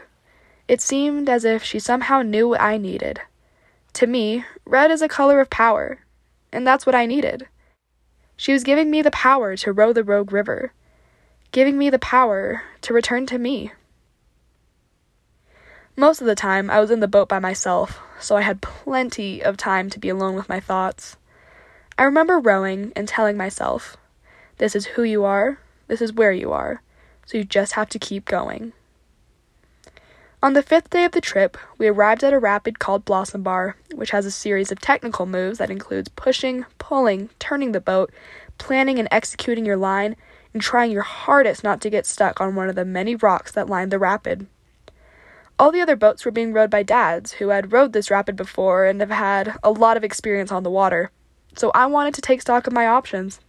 It 0.66 0.80
seemed 0.80 1.28
as 1.28 1.44
if 1.44 1.62
she 1.62 1.78
somehow 1.78 2.22
knew 2.22 2.48
what 2.48 2.60
I 2.60 2.76
needed. 2.76 3.20
To 3.92 4.08
me, 4.08 4.44
red 4.64 4.90
is 4.90 5.00
a 5.00 5.06
color 5.06 5.40
of 5.40 5.48
power, 5.48 6.00
and 6.50 6.66
that's 6.66 6.84
what 6.84 6.96
I 6.96 7.06
needed. 7.06 7.46
She 8.36 8.52
was 8.52 8.64
giving 8.64 8.90
me 8.90 9.00
the 9.00 9.12
power 9.12 9.56
to 9.58 9.72
row 9.72 9.92
the 9.92 10.02
Rogue 10.02 10.32
River, 10.32 10.72
giving 11.52 11.78
me 11.78 11.88
the 11.88 12.00
power 12.00 12.64
to 12.80 12.92
return 12.92 13.26
to 13.26 13.38
me. 13.38 13.70
Most 15.94 16.20
of 16.20 16.26
the 16.26 16.34
time, 16.34 16.68
I 16.68 16.80
was 16.80 16.90
in 16.90 16.98
the 16.98 17.06
boat 17.06 17.28
by 17.28 17.38
myself, 17.38 18.00
so 18.20 18.36
I 18.36 18.42
had 18.42 18.62
plenty 18.62 19.42
of 19.42 19.56
time 19.56 19.90
to 19.90 19.98
be 19.98 20.08
alone 20.08 20.34
with 20.34 20.48
my 20.48 20.60
thoughts. 20.60 21.16
I 21.98 22.04
remember 22.04 22.38
rowing 22.38 22.92
and 22.94 23.08
telling 23.08 23.36
myself, 23.36 23.96
This 24.58 24.76
is 24.76 24.86
who 24.86 25.02
you 25.02 25.24
are, 25.24 25.58
This 25.88 26.00
is 26.00 26.12
where 26.12 26.32
you 26.32 26.52
are, 26.52 26.82
so 27.26 27.38
you 27.38 27.44
just 27.44 27.72
have 27.72 27.88
to 27.90 27.98
keep 27.98 28.24
going. 28.24 28.72
On 30.42 30.54
the 30.54 30.62
fifth 30.62 30.88
day 30.88 31.04
of 31.04 31.12
the 31.12 31.20
trip, 31.20 31.58
we 31.76 31.86
arrived 31.86 32.24
at 32.24 32.32
a 32.32 32.38
rapid 32.38 32.78
called 32.78 33.04
Blossom 33.04 33.42
Bar, 33.42 33.76
which 33.94 34.12
has 34.12 34.24
a 34.24 34.30
series 34.30 34.72
of 34.72 34.80
technical 34.80 35.26
moves 35.26 35.58
that 35.58 35.70
includes 35.70 36.08
pushing, 36.08 36.64
pulling, 36.78 37.28
turning 37.38 37.72
the 37.72 37.80
boat, 37.80 38.10
planning 38.56 38.98
and 38.98 39.06
executing 39.10 39.66
your 39.66 39.76
line, 39.76 40.16
and 40.54 40.62
trying 40.62 40.90
your 40.90 41.02
hardest 41.02 41.62
not 41.62 41.82
to 41.82 41.90
get 41.90 42.06
stuck 42.06 42.40
on 42.40 42.54
one 42.54 42.70
of 42.70 42.74
the 42.74 42.86
many 42.86 43.14
rocks 43.14 43.52
that 43.52 43.68
line 43.68 43.90
the 43.90 43.98
rapid. 43.98 44.46
All 45.60 45.70
the 45.70 45.82
other 45.82 45.94
boats 45.94 46.24
were 46.24 46.30
being 46.30 46.54
rowed 46.54 46.70
by 46.70 46.82
dads 46.82 47.32
who 47.32 47.50
had 47.50 47.70
rowed 47.70 47.92
this 47.92 48.10
rapid 48.10 48.34
before 48.34 48.86
and 48.86 48.98
have 49.02 49.10
had 49.10 49.58
a 49.62 49.70
lot 49.70 49.98
of 49.98 50.02
experience 50.02 50.50
on 50.50 50.62
the 50.62 50.70
water, 50.70 51.10
so 51.54 51.70
I 51.74 51.84
wanted 51.84 52.14
to 52.14 52.22
take 52.22 52.40
stock 52.40 52.66
of 52.66 52.72
my 52.72 52.86
options. 52.86 53.40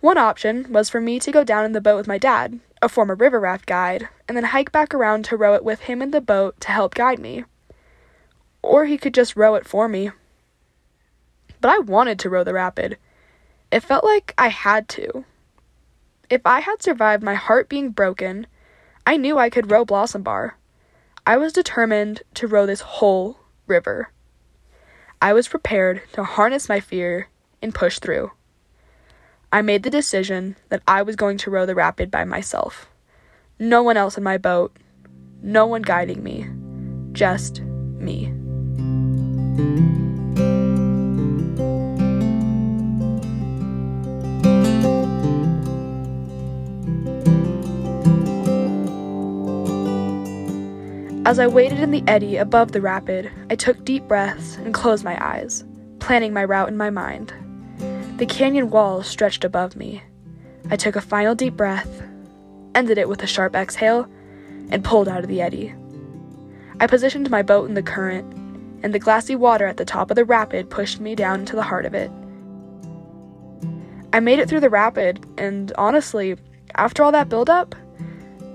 One 0.00 0.18
option 0.18 0.72
was 0.72 0.90
for 0.90 1.00
me 1.00 1.20
to 1.20 1.30
go 1.30 1.44
down 1.44 1.64
in 1.64 1.70
the 1.74 1.80
boat 1.80 1.96
with 1.96 2.08
my 2.08 2.18
dad, 2.18 2.58
a 2.82 2.88
former 2.88 3.14
river 3.14 3.38
raft 3.38 3.66
guide, 3.66 4.08
and 4.26 4.36
then 4.36 4.46
hike 4.46 4.72
back 4.72 4.92
around 4.92 5.24
to 5.26 5.36
row 5.36 5.54
it 5.54 5.62
with 5.62 5.82
him 5.82 6.02
in 6.02 6.10
the 6.10 6.20
boat 6.20 6.60
to 6.62 6.72
help 6.72 6.92
guide 6.92 7.20
me. 7.20 7.44
Or 8.60 8.84
he 8.84 8.98
could 8.98 9.14
just 9.14 9.36
row 9.36 9.54
it 9.54 9.64
for 9.64 9.86
me. 9.88 10.10
But 11.60 11.70
I 11.70 11.78
wanted 11.78 12.18
to 12.18 12.30
row 12.30 12.42
the 12.42 12.54
rapid. 12.54 12.98
It 13.70 13.84
felt 13.84 14.02
like 14.02 14.34
I 14.36 14.48
had 14.48 14.88
to. 14.88 15.24
If 16.28 16.40
I 16.44 16.58
had 16.58 16.82
survived 16.82 17.22
my 17.22 17.34
heart 17.34 17.68
being 17.68 17.90
broken, 17.90 18.48
I 19.08 19.16
knew 19.16 19.38
I 19.38 19.48
could 19.48 19.70
row 19.70 19.86
Blossom 19.86 20.22
Bar. 20.22 20.58
I 21.26 21.38
was 21.38 21.54
determined 21.54 22.24
to 22.34 22.46
row 22.46 22.66
this 22.66 22.82
whole 22.82 23.38
river. 23.66 24.12
I 25.22 25.32
was 25.32 25.48
prepared 25.48 26.02
to 26.12 26.24
harness 26.24 26.68
my 26.68 26.80
fear 26.80 27.28
and 27.62 27.74
push 27.74 28.00
through. 28.00 28.32
I 29.50 29.62
made 29.62 29.82
the 29.82 29.88
decision 29.88 30.56
that 30.68 30.82
I 30.86 31.00
was 31.00 31.16
going 31.16 31.38
to 31.38 31.50
row 31.50 31.64
the 31.64 31.74
rapid 31.74 32.10
by 32.10 32.24
myself. 32.24 32.90
No 33.58 33.82
one 33.82 33.96
else 33.96 34.18
in 34.18 34.24
my 34.24 34.36
boat, 34.36 34.76
no 35.40 35.64
one 35.64 35.80
guiding 35.80 36.22
me, 36.22 36.46
just 37.14 37.62
me. 37.62 38.26
As 51.28 51.38
I 51.38 51.46
waited 51.46 51.80
in 51.80 51.90
the 51.90 52.02
eddy 52.06 52.38
above 52.38 52.72
the 52.72 52.80
rapid, 52.80 53.30
I 53.50 53.54
took 53.54 53.84
deep 53.84 54.08
breaths 54.08 54.56
and 54.56 54.72
closed 54.72 55.04
my 55.04 55.22
eyes, 55.22 55.62
planning 55.98 56.32
my 56.32 56.42
route 56.42 56.70
in 56.70 56.76
my 56.78 56.88
mind. 56.88 57.34
The 58.16 58.24
canyon 58.24 58.70
wall 58.70 59.02
stretched 59.02 59.44
above 59.44 59.76
me. 59.76 60.02
I 60.70 60.76
took 60.76 60.96
a 60.96 61.02
final 61.02 61.34
deep 61.34 61.54
breath, 61.54 62.02
ended 62.74 62.96
it 62.96 63.10
with 63.10 63.22
a 63.22 63.26
sharp 63.26 63.54
exhale, 63.54 64.08
and 64.70 64.82
pulled 64.82 65.06
out 65.06 65.22
of 65.22 65.28
the 65.28 65.42
eddy. 65.42 65.74
I 66.80 66.86
positioned 66.86 67.28
my 67.28 67.42
boat 67.42 67.68
in 67.68 67.74
the 67.74 67.82
current, 67.82 68.32
and 68.82 68.94
the 68.94 68.98
glassy 68.98 69.36
water 69.36 69.66
at 69.66 69.76
the 69.76 69.84
top 69.84 70.10
of 70.10 70.14
the 70.14 70.24
rapid 70.24 70.70
pushed 70.70 70.98
me 70.98 71.14
down 71.14 71.40
into 71.40 71.56
the 71.56 71.62
heart 71.62 71.84
of 71.84 71.92
it. 71.92 72.10
I 74.14 74.20
made 74.20 74.38
it 74.38 74.48
through 74.48 74.60
the 74.60 74.70
rapid, 74.70 75.26
and 75.36 75.74
honestly, 75.76 76.38
after 76.76 77.02
all 77.02 77.12
that 77.12 77.28
buildup, 77.28 77.74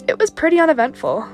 it 0.08 0.18
was 0.18 0.32
pretty 0.32 0.60
uneventful. 0.60 1.30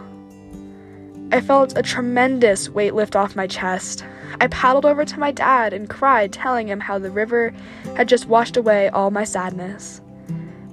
I 1.31 1.41
felt 1.41 1.77
a 1.77 1.83
tremendous 1.83 2.69
weight 2.69 2.95
lift 2.95 3.15
off 3.15 3.35
my 3.35 3.45
chest. 3.45 4.03
I 4.41 4.47
paddled 4.47 4.85
over 4.85 5.05
to 5.05 5.19
my 5.19 5.31
dad 5.31 5.73
and 5.73 5.87
cried, 5.87 6.33
telling 6.33 6.67
him 6.67 6.79
how 6.79 6.97
the 6.97 7.11
river 7.11 7.53
had 7.95 8.07
just 8.07 8.25
washed 8.25 8.57
away 8.57 8.89
all 8.89 9.11
my 9.11 9.23
sadness. 9.23 10.01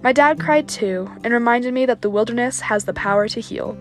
My 0.03 0.13
dad 0.13 0.41
cried 0.41 0.67
too 0.67 1.11
and 1.25 1.35
reminded 1.35 1.75
me 1.75 1.85
that 1.85 2.01
the 2.01 2.09
wilderness 2.09 2.61
has 2.61 2.85
the 2.85 2.95
power 2.95 3.29
to 3.29 3.41
heal. 3.41 3.77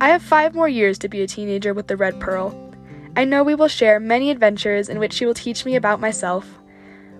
I 0.00 0.10
have 0.10 0.22
five 0.22 0.54
more 0.54 0.68
years 0.68 0.98
to 0.98 1.08
be 1.08 1.22
a 1.22 1.26
teenager 1.26 1.74
with 1.74 1.88
the 1.88 1.96
Red 1.96 2.20
Pearl. 2.20 2.54
I 3.16 3.24
know 3.24 3.42
we 3.42 3.54
will 3.54 3.68
share 3.68 3.98
many 3.98 4.30
adventures 4.30 4.88
in 4.88 5.00
which 5.00 5.12
she 5.12 5.26
will 5.26 5.34
teach 5.34 5.64
me 5.64 5.74
about 5.74 6.00
myself. 6.00 6.60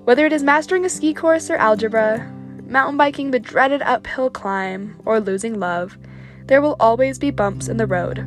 Whether 0.05 0.27
it 0.27 0.33
is 0.33 0.43
mastering 0.43 0.85
a 0.85 0.89
ski 0.89 1.13
course 1.13 1.51
or 1.51 1.57
algebra, 1.57 2.31
mountain 2.67 2.97
biking 2.97 3.31
the 3.31 3.41
dreaded 3.41 3.83
uphill 3.83 4.31
climb, 4.31 5.01
or 5.05 5.19
losing 5.19 5.59
love, 5.59 5.97
there 6.47 6.61
will 6.61 6.77
always 6.79 7.19
be 7.19 7.31
bumps 7.31 7.69
in 7.69 7.77
the 7.79 7.87
road. 7.87 8.19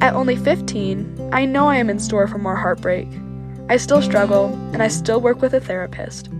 At 0.00 0.14
only 0.14 0.36
15, 0.36 1.30
I 1.32 1.44
know 1.44 1.68
I 1.68 1.76
am 1.76 1.90
in 1.90 1.98
store 1.98 2.26
for 2.26 2.38
more 2.38 2.56
heartbreak. 2.56 3.08
I 3.68 3.76
still 3.76 4.00
struggle, 4.00 4.54
and 4.72 4.82
I 4.82 4.88
still 4.88 5.20
work 5.20 5.42
with 5.42 5.54
a 5.54 5.60
therapist. 5.60 6.30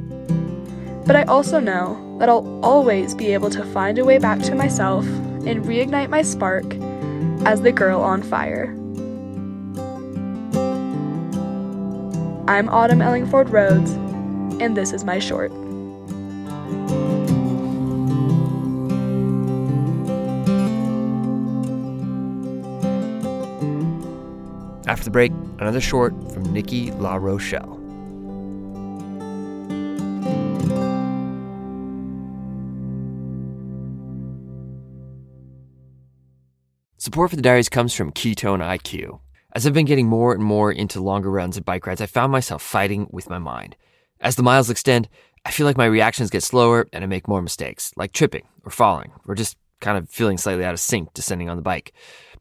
But 1.06 1.16
I 1.16 1.24
also 1.24 1.60
know 1.60 2.16
that 2.18 2.28
I'll 2.28 2.60
always 2.64 3.14
be 3.14 3.32
able 3.32 3.50
to 3.50 3.64
find 3.64 3.98
a 3.98 4.04
way 4.04 4.18
back 4.18 4.40
to 4.42 4.54
myself 4.54 5.06
and 5.06 5.64
reignite 5.64 6.08
my 6.08 6.22
spark 6.22 6.64
as 7.46 7.62
the 7.62 7.72
girl 7.72 8.00
on 8.00 8.22
fire. 8.22 8.74
I'm 12.48 12.68
Autumn 12.68 13.02
Ellingford 13.02 13.50
Rhodes, 13.50 13.92
and 14.62 14.76
this 14.76 14.92
is 14.92 15.04
my 15.04 15.18
short. 15.18 15.52
After 24.86 25.04
the 25.04 25.10
break, 25.10 25.32
another 25.58 25.80
short 25.80 26.12
from 26.32 26.44
Nikki 26.52 26.90
LaRochelle. 26.92 27.74
Support 36.98 37.30
for 37.30 37.36
the 37.36 37.42
diaries 37.42 37.68
comes 37.68 37.94
from 37.94 38.12
Ketone 38.12 38.60
IQ. 38.60 39.20
As 39.52 39.66
I've 39.66 39.72
been 39.72 39.86
getting 39.86 40.08
more 40.08 40.34
and 40.34 40.42
more 40.42 40.70
into 40.70 41.00
longer 41.00 41.30
runs 41.30 41.56
and 41.56 41.64
bike 41.64 41.86
rides, 41.86 42.00
I 42.00 42.06
found 42.06 42.30
myself 42.30 42.62
fighting 42.62 43.08
with 43.10 43.30
my 43.30 43.38
mind. 43.38 43.76
As 44.20 44.36
the 44.36 44.42
miles 44.42 44.70
extend, 44.70 45.08
I 45.44 45.50
feel 45.50 45.66
like 45.66 45.76
my 45.76 45.86
reactions 45.86 46.30
get 46.30 46.42
slower 46.42 46.88
and 46.92 47.02
I 47.02 47.06
make 47.06 47.28
more 47.28 47.42
mistakes, 47.42 47.92
like 47.96 48.12
tripping 48.12 48.46
or 48.64 48.70
falling, 48.70 49.12
or 49.26 49.34
just 49.34 49.56
kind 49.80 49.98
of 49.98 50.10
feeling 50.10 50.38
slightly 50.38 50.64
out 50.64 50.74
of 50.74 50.80
sync 50.80 51.12
descending 51.14 51.48
on 51.48 51.56
the 51.56 51.62
bike. 51.62 51.92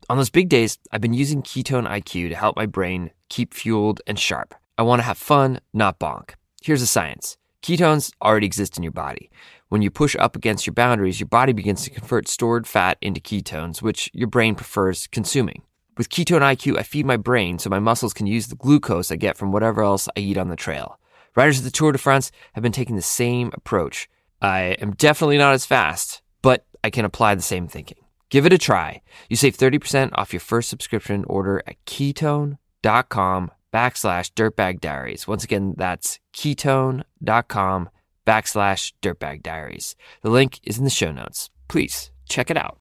On 0.10 0.18
those 0.18 0.30
big 0.30 0.50
days, 0.50 0.78
I've 0.92 1.02
been 1.02 1.14
using 1.14 1.42
Ketone 1.42 1.90
IQ 1.90 2.30
to 2.30 2.36
help 2.36 2.56
my 2.56 2.66
brain 2.66 3.12
keep 3.30 3.54
fueled 3.54 4.02
and 4.06 4.20
sharp. 4.20 4.54
I 4.78 4.84
want 4.84 5.00
to 5.00 5.04
have 5.04 5.18
fun, 5.18 5.60
not 5.74 6.00
bonk. 6.00 6.32
Here's 6.62 6.82
the 6.82 6.88
science 6.88 7.38
ketones 7.62 8.12
already 8.22 8.46
exist 8.46 8.78
in 8.78 8.84
your 8.84 8.92
body. 8.92 9.32
When 9.70 9.82
you 9.82 9.90
push 9.90 10.16
up 10.20 10.36
against 10.36 10.68
your 10.68 10.76
boundaries, 10.76 11.20
your 11.20 11.28
body 11.28 11.52
begins 11.52 11.84
to 11.84 11.90
convert 11.90 12.28
stored 12.28 12.68
fat 12.68 13.00
into 13.02 13.20
ketones, 13.20 13.82
which 13.82 14.10
your 14.14 14.28
brain 14.28 14.54
prefers 14.54 15.08
consuming. 15.08 15.64
With 15.98 16.10
Ketone 16.10 16.42
IQ, 16.42 16.78
I 16.78 16.84
feed 16.84 17.08
my 17.08 17.18
brain 17.18 17.58
so 17.58 17.70
my 17.72 17.80
muscles 17.80 18.14
can 18.14 18.28
use 18.28 18.48
the 18.48 18.56
glucose 18.56 19.10
I 19.12 19.16
get 19.16 19.38
from 19.38 19.52
whatever 19.52 19.82
else 19.82 20.08
I 20.16 20.20
eat 20.20 20.38
on 20.38 20.50
the 20.50 20.56
trail. 20.56 21.00
Riders 21.36 21.58
of 21.58 21.64
the 21.64 21.72
Tour 21.72 21.94
de 21.94 21.98
France 21.98 22.32
have 22.54 22.62
been 22.62 22.72
taking 22.72 22.96
the 22.96 23.02
same 23.02 23.50
approach. 23.54 24.08
I 24.42 24.78
am 24.82 24.92
definitely 24.92 25.40
not 25.40 25.54
as 25.54 25.66
fast, 25.66 26.22
but 26.42 26.66
I 26.84 26.92
can 26.92 27.06
apply 27.06 27.34
the 27.34 27.42
same 27.42 27.68
thinking. 27.68 28.05
Give 28.30 28.46
it 28.46 28.54
a 28.54 28.58
try. 28.58 29.02
You 29.30 29.36
save 29.36 29.58
30% 29.58 30.12
off 30.16 30.34
your 30.34 30.40
first 30.40 30.70
subscription 30.70 31.26
order 31.28 31.62
at 31.68 31.84
ketone.com 31.86 33.52
backslash 33.74 34.32
dirtbag 34.34 34.80
diaries. 34.82 35.28
Once 35.28 35.44
again, 35.44 35.76
that's 35.78 36.20
ketone.com 36.34 37.90
backslash 38.26 38.94
dirtbag 39.02 39.44
diaries. 39.44 39.96
The 40.22 40.30
link 40.30 40.60
is 40.64 40.78
in 40.78 40.84
the 40.84 40.90
show 40.90 41.12
notes. 41.12 41.50
Please 41.68 42.12
check 42.28 42.50
it 42.50 42.58
out. 42.58 42.80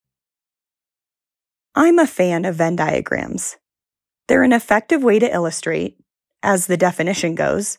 I'm 1.75 1.99
a 1.99 2.07
fan 2.07 2.45
of 2.45 2.55
Venn 2.55 2.77
diagrams. 2.77 3.57
They're 4.27 4.43
an 4.43 4.53
effective 4.53 5.03
way 5.03 5.19
to 5.19 5.31
illustrate, 5.31 5.97
as 6.41 6.67
the 6.67 6.77
definition 6.77 7.35
goes, 7.35 7.77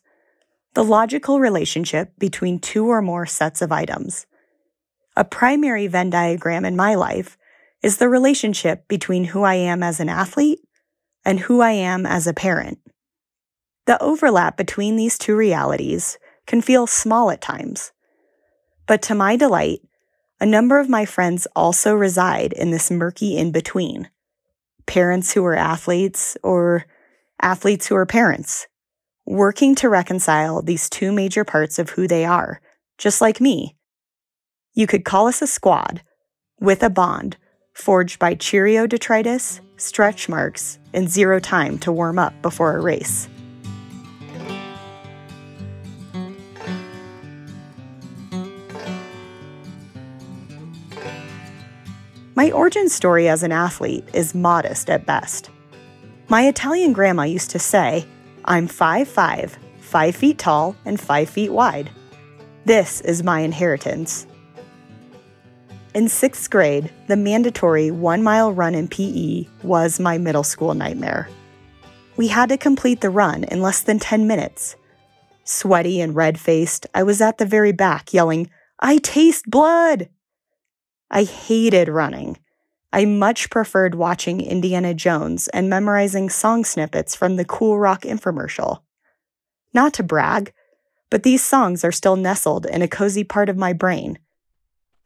the 0.75 0.85
logical 0.85 1.41
relationship 1.41 2.13
between 2.19 2.59
two 2.59 2.87
or 2.87 3.01
more 3.01 3.25
sets 3.25 3.63
of 3.63 3.73
items. 3.73 4.27
A 5.17 5.25
primary 5.25 5.87
Venn 5.87 6.11
diagram 6.11 6.67
in 6.67 6.77
my 6.77 6.95
life 6.95 7.39
is 7.83 7.99
the 7.99 8.09
relationship 8.09 8.89
between 8.89 9.25
who 9.25 9.43
I 9.43 9.55
am 9.55 9.83
as 9.83 10.01
an 10.01 10.09
athlete 10.09 10.61
and 11.25 11.41
who 11.41 11.61
I 11.61 11.73
am 11.73 12.07
as 12.07 12.27
a 12.27 12.35
parent. 12.35 12.79
The 13.87 14.03
overlap 14.03 14.57
between 14.57 14.97
these 14.97 15.19
two 15.19 15.37
realities 15.37 16.19
can 16.47 16.63
feel 16.63 16.87
small 16.87 17.31
at 17.31 17.41
times. 17.41 17.93
But 18.87 19.03
to 19.03 19.15
my 19.15 19.37
delight, 19.37 19.81
a 20.41 20.47
number 20.47 20.79
of 20.79 20.89
my 20.89 21.05
friends 21.05 21.47
also 21.57 21.95
reside 21.95 22.53
in 22.53 22.71
this 22.71 22.91
murky 22.91 23.37
in 23.37 23.53
between. 23.53 24.11
Parents 24.87 25.33
who 25.33 25.45
are 25.45 25.57
athletes 25.57 26.37
or 26.43 26.87
athletes 27.41 27.87
who 27.87 27.97
are 27.97 28.07
parents, 28.07 28.67
working 29.25 29.75
to 29.77 29.89
reconcile 29.89 30.63
these 30.63 30.89
two 30.89 31.11
major 31.13 31.45
parts 31.45 31.79
of 31.79 31.91
who 31.91 32.07
they 32.07 32.25
are, 32.25 32.61
just 32.99 33.21
like 33.21 33.41
me. 33.41 33.77
You 34.75 34.87
could 34.87 35.05
call 35.05 35.27
us 35.27 35.43
a 35.43 35.47
squad 35.47 36.03
with 36.61 36.83
a 36.83 36.91
bond 36.91 37.37
forged 37.77 38.19
by 38.19 38.35
Cheerio 38.35 38.87
detritus, 38.87 39.61
stretch 39.77 40.29
marks, 40.29 40.79
and 40.95 41.11
zero 41.11 41.39
time 41.39 41.79
to 41.79 41.93
warm 41.93 42.19
up 42.19 42.33
before 42.41 42.77
a 42.77 42.81
race. 42.81 43.29
My 52.35 52.51
origin 52.51 52.89
story 52.89 53.29
as 53.29 53.43
an 53.43 53.53
athlete 53.53 54.09
is 54.15 54.35
modest 54.35 54.91
at 54.91 55.07
best. 55.07 55.51
My 56.29 56.49
Italian 56.49 56.93
grandma 56.93 57.23
used 57.23 57.51
to 57.51 57.59
say, 57.59 58.07
I'm 58.47 58.69
5'5, 58.69 59.57
5 59.81 60.17
feet 60.17 60.39
tall, 60.39 60.77
and 60.85 60.99
5 60.99 61.29
feet 61.29 61.53
wide. 61.53 61.91
This 62.65 63.01
is 63.03 63.23
my 63.23 63.41
inheritance. 63.41 64.27
In 65.97 66.11
sixth 66.11 66.51
grade, 66.51 66.93
the 67.07 67.17
mandatory 67.17 67.91
one 67.91 68.23
mile 68.23 68.53
run 68.53 68.75
in 68.75 68.87
PE 68.87 69.47
was 69.63 69.99
my 69.99 70.19
middle 70.19 70.43
school 70.43 70.75
nightmare. 70.75 71.27
We 72.19 72.29
had 72.29 72.51
to 72.51 72.59
complete 72.59 73.01
the 73.01 73.09
run 73.09 73.45
in 73.45 73.63
less 73.63 73.81
than 73.81 73.99
10 73.99 74.27
minutes. 74.27 74.77
Sweaty 75.45 76.03
and 76.03 76.15
red 76.15 76.39
faced, 76.39 76.87
I 76.95 77.03
was 77.03 77.23
at 77.23 77.39
the 77.39 77.47
very 77.47 77.73
back 77.73 78.13
yelling, 78.13 78.51
I 78.79 78.99
taste 78.99 79.49
blood! 79.49 80.11
I 81.11 81.25
hated 81.25 81.89
running. 81.89 82.41
I 82.93 83.07
much 83.07 83.49
preferred 83.49 83.95
watching 83.95 84.43
Indiana 84.43 84.93
Jones 84.93 85.49
and 85.49 85.71
memorizing 85.71 86.29
song 86.29 86.67
snippets 86.67 87.17
from 87.17 87.37
the 87.37 87.45
Cool 87.47 87.79
Rock 87.79 88.03
infomercial. 88.03 88.83
Not 89.73 89.95
to 89.95 90.03
brag, 90.03 90.53
but 91.09 91.23
these 91.23 91.43
songs 91.43 91.85
are 91.85 91.93
still 91.93 92.17
nestled 92.17 92.67
in 92.67 92.83
a 92.83 92.87
cozy 92.87 93.25
part 93.25 93.49
of 93.49 93.57
my 93.57 93.73
brain, 93.73 94.19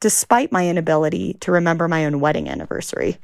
despite 0.01 0.51
my 0.51 0.67
inability 0.67 1.35
to 1.35 1.51
remember 1.53 1.87
my 1.87 2.05
own 2.05 2.19
wedding 2.19 2.49
anniversary. 2.49 3.17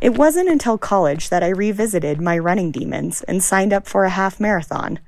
It 0.00 0.18
wasn't 0.18 0.48
until 0.48 0.76
college 0.76 1.28
that 1.28 1.42
I 1.42 1.48
revisited 1.48 2.20
my 2.20 2.36
running 2.38 2.72
demons 2.72 3.22
and 3.22 3.42
signed 3.42 3.72
up 3.72 3.86
for 3.86 4.04
a 4.04 4.10
half 4.10 4.40
marathon. 4.40 4.98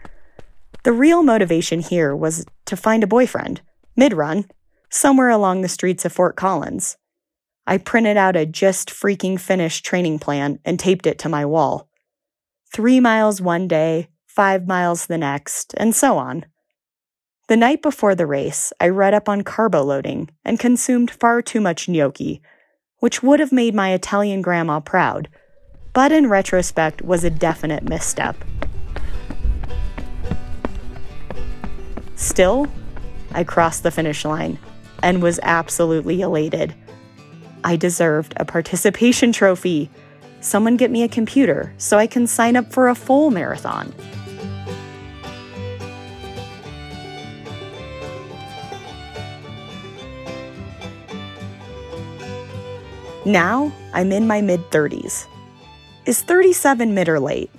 The 0.85 0.92
real 0.92 1.23
motivation 1.23 1.80
here 1.80 2.14
was 2.14 2.46
to 2.66 2.76
find 2.76 3.02
a 3.02 3.08
boyfriend, 3.08 3.61
mid 3.96 4.14
run, 4.14 4.46
somewhere 4.88 5.30
along 5.30 5.61
the 5.61 5.68
streets 5.68 6.04
of 6.04 6.12
Fort 6.12 6.37
Collins. 6.37 6.96
I 7.66 7.78
printed 7.78 8.16
out 8.16 8.37
a 8.37 8.46
just 8.46 8.88
freaking 8.90 9.40
finished 9.40 9.85
training 9.85 10.20
plan 10.20 10.61
and 10.64 10.78
taped 10.78 11.06
it 11.06 11.18
to 11.20 11.28
my 11.28 11.44
wall. 11.44 11.88
Three 12.73 13.00
miles 13.00 13.40
one 13.40 13.66
day, 13.66 14.08
five 14.26 14.66
miles 14.66 15.06
the 15.06 15.18
next, 15.18 15.75
and 15.76 15.94
so 15.94 16.18
on. 16.18 16.46
The 17.48 17.56
night 17.56 17.80
before 17.80 18.16
the 18.16 18.26
race, 18.26 18.72
I 18.80 18.88
read 18.88 19.14
up 19.14 19.28
on 19.28 19.42
carbo 19.42 19.80
loading 19.80 20.30
and 20.44 20.58
consumed 20.58 21.12
far 21.12 21.40
too 21.42 21.60
much 21.60 21.88
gnocchi, 21.88 22.42
which 22.98 23.22
would 23.22 23.38
have 23.38 23.52
made 23.52 23.72
my 23.72 23.92
Italian 23.92 24.42
grandma 24.42 24.80
proud, 24.80 25.28
but 25.92 26.10
in 26.10 26.28
retrospect 26.28 27.02
was 27.02 27.22
a 27.22 27.30
definite 27.30 27.88
misstep. 27.88 28.36
Still, 32.16 32.66
I 33.30 33.44
crossed 33.44 33.84
the 33.84 33.92
finish 33.92 34.24
line 34.24 34.58
and 35.04 35.22
was 35.22 35.38
absolutely 35.44 36.22
elated. 36.22 36.74
I 37.62 37.76
deserved 37.76 38.34
a 38.38 38.44
participation 38.44 39.30
trophy. 39.30 39.88
Someone 40.40 40.76
get 40.76 40.90
me 40.90 41.04
a 41.04 41.08
computer 41.08 41.72
so 41.78 41.96
I 41.96 42.08
can 42.08 42.26
sign 42.26 42.56
up 42.56 42.72
for 42.72 42.88
a 42.88 42.96
full 42.96 43.30
marathon. 43.30 43.94
Now 53.26 53.73
I'm 53.92 54.12
in 54.12 54.28
my 54.28 54.40
mid 54.40 54.71
30s. 54.71 55.26
Is 56.04 56.23
37 56.23 56.95
mid 56.95 57.09
or 57.09 57.18
late? 57.18 57.50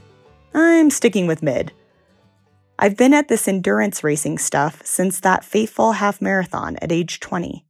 I'm 0.54 0.90
sticking 0.90 1.28
with 1.28 1.44
mid. 1.44 1.74
I've 2.80 2.96
been 2.96 3.14
at 3.14 3.28
this 3.28 3.50
endurance 3.50 4.02
racing 4.02 4.38
stuff 4.38 4.82
since 4.86 5.20
that 5.20 5.44
fateful 5.44 5.92
half 5.92 6.22
marathon 6.22 6.78
at 6.82 6.94
age 6.94 7.20
20. 7.20 7.66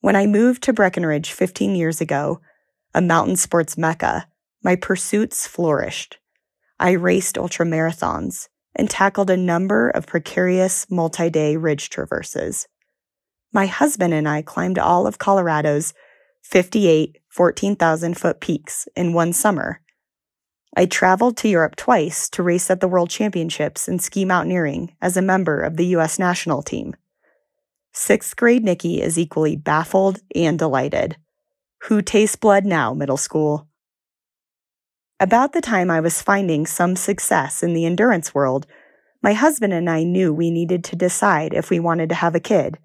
When 0.00 0.14
I 0.14 0.26
moved 0.26 0.62
to 0.62 0.72
Breckenridge 0.72 1.32
15 1.32 1.74
years 1.74 2.00
ago, 2.00 2.40
a 2.94 3.02
mountain 3.02 3.34
sports 3.34 3.76
mecca, 3.76 4.28
my 4.62 4.76
pursuits 4.76 5.44
flourished. 5.44 6.18
I 6.78 6.92
raced 6.92 7.34
ultramarathons 7.34 8.46
and 8.76 8.88
tackled 8.88 9.28
a 9.28 9.36
number 9.36 9.90
of 9.90 10.06
precarious 10.06 10.88
multi 10.88 11.30
day 11.30 11.56
ridge 11.56 11.90
traverses. 11.90 12.68
My 13.52 13.66
husband 13.66 14.14
and 14.14 14.28
I 14.28 14.40
climbed 14.40 14.78
all 14.78 15.08
of 15.08 15.18
Colorado's 15.18 15.94
58 16.42 17.18
14,000 17.28 18.18
foot 18.18 18.40
peaks 18.40 18.88
in 18.96 19.12
one 19.12 19.32
summer 19.32 19.80
I 20.76 20.86
traveled 20.86 21.36
to 21.38 21.48
Europe 21.48 21.76
twice 21.76 22.28
to 22.30 22.42
race 22.42 22.70
at 22.70 22.80
the 22.80 22.88
World 22.88 23.10
Championships 23.10 23.88
in 23.88 23.98
ski 23.98 24.24
mountaineering 24.24 24.94
as 25.00 25.16
a 25.16 25.22
member 25.22 25.60
of 25.60 25.76
the 25.76 25.86
U.S. 25.86 26.18
national 26.18 26.62
team. 26.62 26.94
Sixth 27.92 28.36
grade 28.36 28.62
Nikki 28.62 29.02
is 29.02 29.18
equally 29.18 29.56
baffled 29.56 30.20
and 30.36 30.58
delighted. 30.58 31.16
Who 31.84 32.02
tastes 32.02 32.36
blood 32.36 32.64
now, 32.64 32.94
middle 32.94 33.16
school? 33.16 33.66
About 35.18 35.52
the 35.52 35.60
time 35.60 35.90
I 35.90 36.00
was 36.00 36.22
finding 36.22 36.64
some 36.64 36.94
success 36.94 37.62
in 37.62 37.74
the 37.74 37.86
endurance 37.86 38.32
world, 38.32 38.66
my 39.20 39.32
husband 39.32 39.72
and 39.72 39.90
I 39.90 40.04
knew 40.04 40.32
we 40.32 40.50
needed 40.50 40.84
to 40.84 40.96
decide 40.96 41.54
if 41.54 41.70
we 41.70 41.80
wanted 41.80 42.08
to 42.10 42.14
have 42.14 42.36
a 42.36 42.40
kid. 42.40 42.78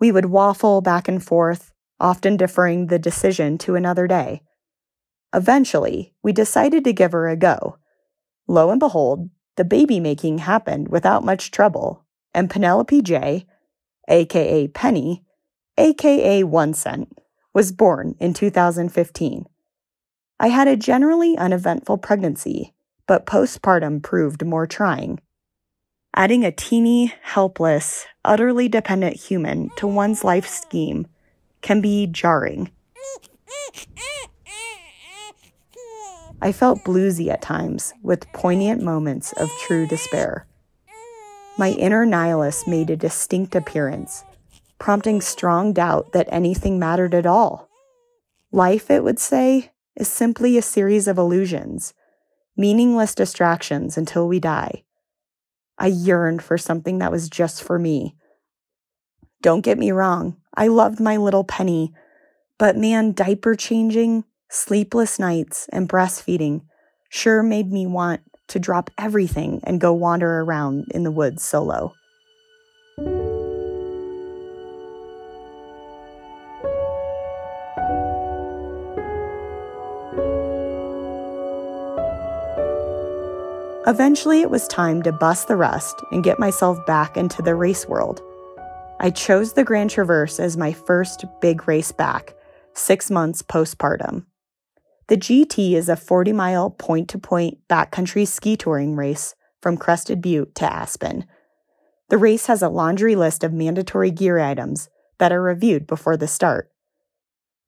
We 0.00 0.10
would 0.10 0.26
waffle 0.26 0.80
back 0.80 1.06
and 1.06 1.22
forth, 1.22 1.70
often 2.00 2.36
deferring 2.36 2.86
the 2.86 2.98
decision 2.98 3.58
to 3.58 3.74
another 3.74 4.06
day. 4.06 4.42
Eventually, 5.34 6.14
we 6.22 6.32
decided 6.32 6.84
to 6.84 6.92
give 6.92 7.12
her 7.12 7.28
a 7.28 7.36
go. 7.36 7.78
Lo 8.46 8.70
and 8.70 8.80
behold, 8.80 9.28
the 9.56 9.64
baby 9.64 10.00
making 10.00 10.38
happened 10.38 10.88
without 10.88 11.24
much 11.24 11.50
trouble, 11.50 12.04
and 12.32 12.48
Penelope 12.48 13.02
J., 13.02 13.46
aka 14.08 14.68
Penny, 14.68 15.24
aka 15.76 16.44
One 16.44 16.72
Cent, 16.72 17.18
was 17.52 17.72
born 17.72 18.14
in 18.20 18.32
2015. 18.32 19.46
I 20.40 20.48
had 20.48 20.68
a 20.68 20.76
generally 20.76 21.36
uneventful 21.36 21.98
pregnancy, 21.98 22.74
but 23.06 23.26
postpartum 23.26 24.02
proved 24.02 24.46
more 24.46 24.66
trying. 24.66 25.20
Adding 26.14 26.44
a 26.44 26.52
teeny, 26.52 27.12
helpless, 27.22 28.06
utterly 28.24 28.68
dependent 28.68 29.16
human 29.16 29.70
to 29.76 29.86
one's 29.86 30.24
life 30.24 30.46
scheme 30.46 31.06
can 31.62 31.80
be 31.80 32.06
jarring. 32.06 32.70
I 36.40 36.52
felt 36.52 36.84
bluesy 36.84 37.28
at 37.28 37.42
times, 37.42 37.92
with 38.02 38.32
poignant 38.32 38.82
moments 38.82 39.32
of 39.32 39.50
true 39.60 39.86
despair. 39.86 40.46
My 41.58 41.70
inner 41.70 42.06
nihilist 42.06 42.68
made 42.68 42.90
a 42.90 42.96
distinct 42.96 43.56
appearance, 43.56 44.24
prompting 44.78 45.20
strong 45.20 45.72
doubt 45.72 46.12
that 46.12 46.28
anything 46.30 46.78
mattered 46.78 47.14
at 47.14 47.26
all. 47.26 47.68
Life, 48.52 48.88
it 48.90 49.02
would 49.02 49.18
say, 49.18 49.72
is 49.96 50.06
simply 50.06 50.56
a 50.56 50.62
series 50.62 51.08
of 51.08 51.18
illusions, 51.18 51.92
meaningless 52.56 53.16
distractions 53.16 53.98
until 53.98 54.28
we 54.28 54.38
die. 54.38 54.84
I 55.76 55.88
yearned 55.88 56.42
for 56.42 56.56
something 56.56 56.98
that 56.98 57.10
was 57.10 57.28
just 57.28 57.62
for 57.62 57.78
me. 57.78 58.14
Don't 59.42 59.60
get 59.60 59.78
me 59.78 59.92
wrong, 59.92 60.36
I 60.54 60.68
loved 60.68 61.00
my 61.00 61.16
little 61.16 61.44
penny, 61.44 61.92
but 62.58 62.76
man, 62.76 63.12
diaper 63.12 63.54
changing, 63.54 64.24
Sleepless 64.50 65.18
nights 65.18 65.68
and 65.72 65.86
breastfeeding 65.86 66.62
sure 67.10 67.42
made 67.42 67.70
me 67.70 67.86
want 67.86 68.22
to 68.48 68.58
drop 68.58 68.90
everything 68.96 69.60
and 69.64 69.78
go 69.78 69.92
wander 69.92 70.40
around 70.40 70.86
in 70.92 71.02
the 71.02 71.10
woods 71.10 71.44
solo. 71.44 71.92
Eventually, 83.86 84.40
it 84.40 84.50
was 84.50 84.66
time 84.68 85.02
to 85.02 85.12
bust 85.12 85.48
the 85.48 85.56
rust 85.56 86.02
and 86.10 86.24
get 86.24 86.38
myself 86.38 86.84
back 86.86 87.18
into 87.18 87.42
the 87.42 87.54
race 87.54 87.86
world. 87.86 88.22
I 89.00 89.10
chose 89.10 89.52
the 89.52 89.62
Grand 89.62 89.90
Traverse 89.90 90.40
as 90.40 90.56
my 90.56 90.72
first 90.72 91.24
big 91.40 91.68
race 91.68 91.92
back, 91.92 92.34
six 92.74 93.12
months 93.12 93.42
postpartum. 93.42 94.26
The 95.06 95.16
GT 95.16 95.74
is 95.74 95.88
a 95.88 95.94
40 95.94 96.32
mile 96.32 96.70
point 96.70 97.08
to 97.10 97.18
point 97.18 97.58
backcountry 97.68 98.26
ski 98.26 98.56
touring 98.56 98.96
race 98.96 99.36
from 99.62 99.76
Crested 99.76 100.20
Butte 100.20 100.52
to 100.56 100.72
Aspen. 100.72 101.26
The 102.08 102.18
race 102.18 102.46
has 102.46 102.60
a 102.60 102.68
laundry 102.68 103.14
list 103.14 103.44
of 103.44 103.52
mandatory 103.52 104.10
gear 104.10 104.40
items 104.40 104.88
that 105.18 105.32
are 105.32 105.42
reviewed 105.42 105.86
before 105.86 106.16
the 106.16 106.26
start. 106.26 106.72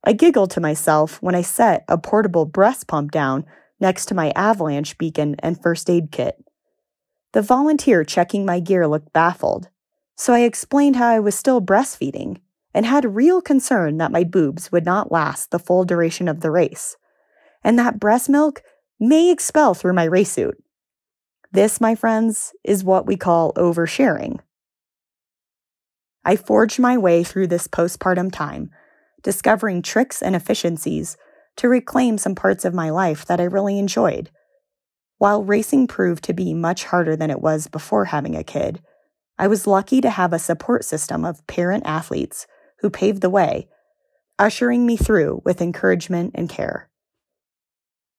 I 0.02 0.14
giggled 0.14 0.50
to 0.52 0.60
myself 0.60 1.22
when 1.22 1.36
I 1.36 1.42
set 1.42 1.84
a 1.86 1.96
portable 1.96 2.44
breast 2.44 2.88
pump 2.88 3.12
down 3.12 3.46
next 3.78 4.06
to 4.06 4.14
my 4.14 4.32
avalanche 4.34 4.98
beacon 4.98 5.36
and 5.38 5.62
first 5.62 5.88
aid 5.88 6.10
kit. 6.10 6.42
The 7.34 7.42
volunteer 7.42 8.02
checking 8.02 8.44
my 8.44 8.58
gear 8.58 8.88
looked 8.88 9.12
baffled, 9.12 9.68
so 10.20 10.34
I 10.34 10.40
explained 10.40 10.96
how 10.96 11.08
I 11.08 11.18
was 11.18 11.34
still 11.34 11.62
breastfeeding 11.62 12.42
and 12.74 12.84
had 12.84 13.16
real 13.16 13.40
concern 13.40 13.96
that 13.96 14.12
my 14.12 14.22
boobs 14.22 14.70
would 14.70 14.84
not 14.84 15.10
last 15.10 15.50
the 15.50 15.58
full 15.58 15.84
duration 15.84 16.28
of 16.28 16.40
the 16.40 16.50
race 16.50 16.98
and 17.64 17.78
that 17.78 17.98
breast 17.98 18.28
milk 18.28 18.62
may 19.00 19.30
expel 19.30 19.72
through 19.72 19.94
my 19.94 20.04
race 20.04 20.30
suit. 20.30 20.62
This, 21.52 21.80
my 21.80 21.94
friends, 21.94 22.52
is 22.62 22.84
what 22.84 23.06
we 23.06 23.16
call 23.16 23.54
oversharing. 23.54 24.40
I 26.22 26.36
forged 26.36 26.78
my 26.78 26.98
way 26.98 27.24
through 27.24 27.46
this 27.46 27.66
postpartum 27.66 28.30
time, 28.30 28.68
discovering 29.22 29.80
tricks 29.80 30.20
and 30.20 30.36
efficiencies 30.36 31.16
to 31.56 31.66
reclaim 31.66 32.18
some 32.18 32.34
parts 32.34 32.66
of 32.66 32.74
my 32.74 32.90
life 32.90 33.24
that 33.24 33.40
I 33.40 33.44
really 33.44 33.78
enjoyed. 33.78 34.30
While 35.16 35.44
racing 35.44 35.86
proved 35.86 36.24
to 36.24 36.34
be 36.34 36.52
much 36.52 36.84
harder 36.84 37.16
than 37.16 37.30
it 37.30 37.40
was 37.40 37.68
before 37.68 38.04
having 38.04 38.36
a 38.36 38.44
kid, 38.44 38.82
I 39.40 39.46
was 39.46 39.66
lucky 39.66 40.02
to 40.02 40.10
have 40.10 40.34
a 40.34 40.38
support 40.38 40.84
system 40.84 41.24
of 41.24 41.46
parent 41.46 41.84
athletes 41.86 42.46
who 42.80 42.90
paved 42.90 43.22
the 43.22 43.30
way, 43.30 43.70
ushering 44.38 44.84
me 44.84 44.98
through 44.98 45.40
with 45.46 45.62
encouragement 45.62 46.32
and 46.34 46.46
care. 46.46 46.90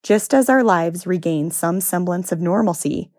Just 0.02 0.34
as 0.34 0.50
our 0.50 0.64
lives 0.64 1.06
regained 1.06 1.54
some 1.54 1.80
semblance 1.80 2.32
of 2.32 2.42
normalcy, 2.42 3.12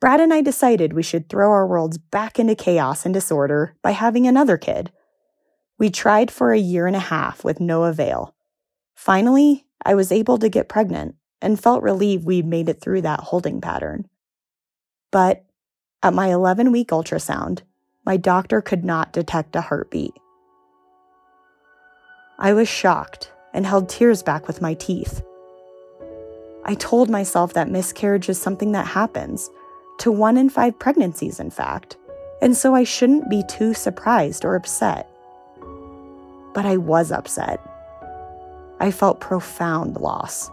Brad 0.00 0.18
and 0.18 0.32
I 0.32 0.40
decided 0.40 0.94
we 0.94 1.02
should 1.02 1.28
throw 1.28 1.50
our 1.50 1.66
worlds 1.66 1.98
back 1.98 2.38
into 2.38 2.54
chaos 2.54 3.04
and 3.04 3.12
disorder 3.12 3.76
by 3.82 3.90
having 3.90 4.26
another 4.26 4.56
kid. 4.56 4.90
We 5.78 5.90
tried 5.90 6.30
for 6.30 6.52
a 6.52 6.58
year 6.58 6.86
and 6.86 6.96
a 6.96 7.00
half 7.00 7.44
with 7.44 7.60
no 7.60 7.84
avail. 7.84 8.34
Finally, 8.94 9.66
I 9.84 9.94
was 9.94 10.10
able 10.10 10.38
to 10.38 10.48
get 10.48 10.70
pregnant 10.70 11.16
and 11.42 11.62
felt 11.62 11.82
relieved 11.82 12.24
we'd 12.24 12.46
made 12.46 12.70
it 12.70 12.80
through 12.80 13.02
that 13.02 13.20
holding 13.20 13.60
pattern. 13.60 14.08
But 15.10 15.44
at 16.02 16.14
my 16.14 16.32
11 16.32 16.72
week 16.72 16.88
ultrasound, 16.88 17.60
my 18.04 18.16
doctor 18.16 18.60
could 18.60 18.84
not 18.84 19.12
detect 19.12 19.54
a 19.54 19.60
heartbeat. 19.60 20.14
I 22.38 22.52
was 22.52 22.68
shocked 22.68 23.30
and 23.54 23.64
held 23.64 23.88
tears 23.88 24.22
back 24.22 24.48
with 24.48 24.60
my 24.60 24.74
teeth. 24.74 25.22
I 26.64 26.74
told 26.74 27.08
myself 27.08 27.54
that 27.54 27.70
miscarriage 27.70 28.28
is 28.28 28.40
something 28.40 28.72
that 28.72 28.86
happens, 28.86 29.48
to 29.98 30.10
one 30.10 30.36
in 30.36 30.48
five 30.48 30.78
pregnancies, 30.78 31.38
in 31.38 31.50
fact, 31.50 31.96
and 32.40 32.56
so 32.56 32.74
I 32.74 32.82
shouldn't 32.82 33.30
be 33.30 33.44
too 33.48 33.74
surprised 33.74 34.44
or 34.44 34.56
upset. 34.56 35.08
But 36.54 36.66
I 36.66 36.76
was 36.76 37.12
upset. 37.12 37.60
I 38.80 38.90
felt 38.90 39.20
profound 39.20 39.96
loss. 39.98 40.50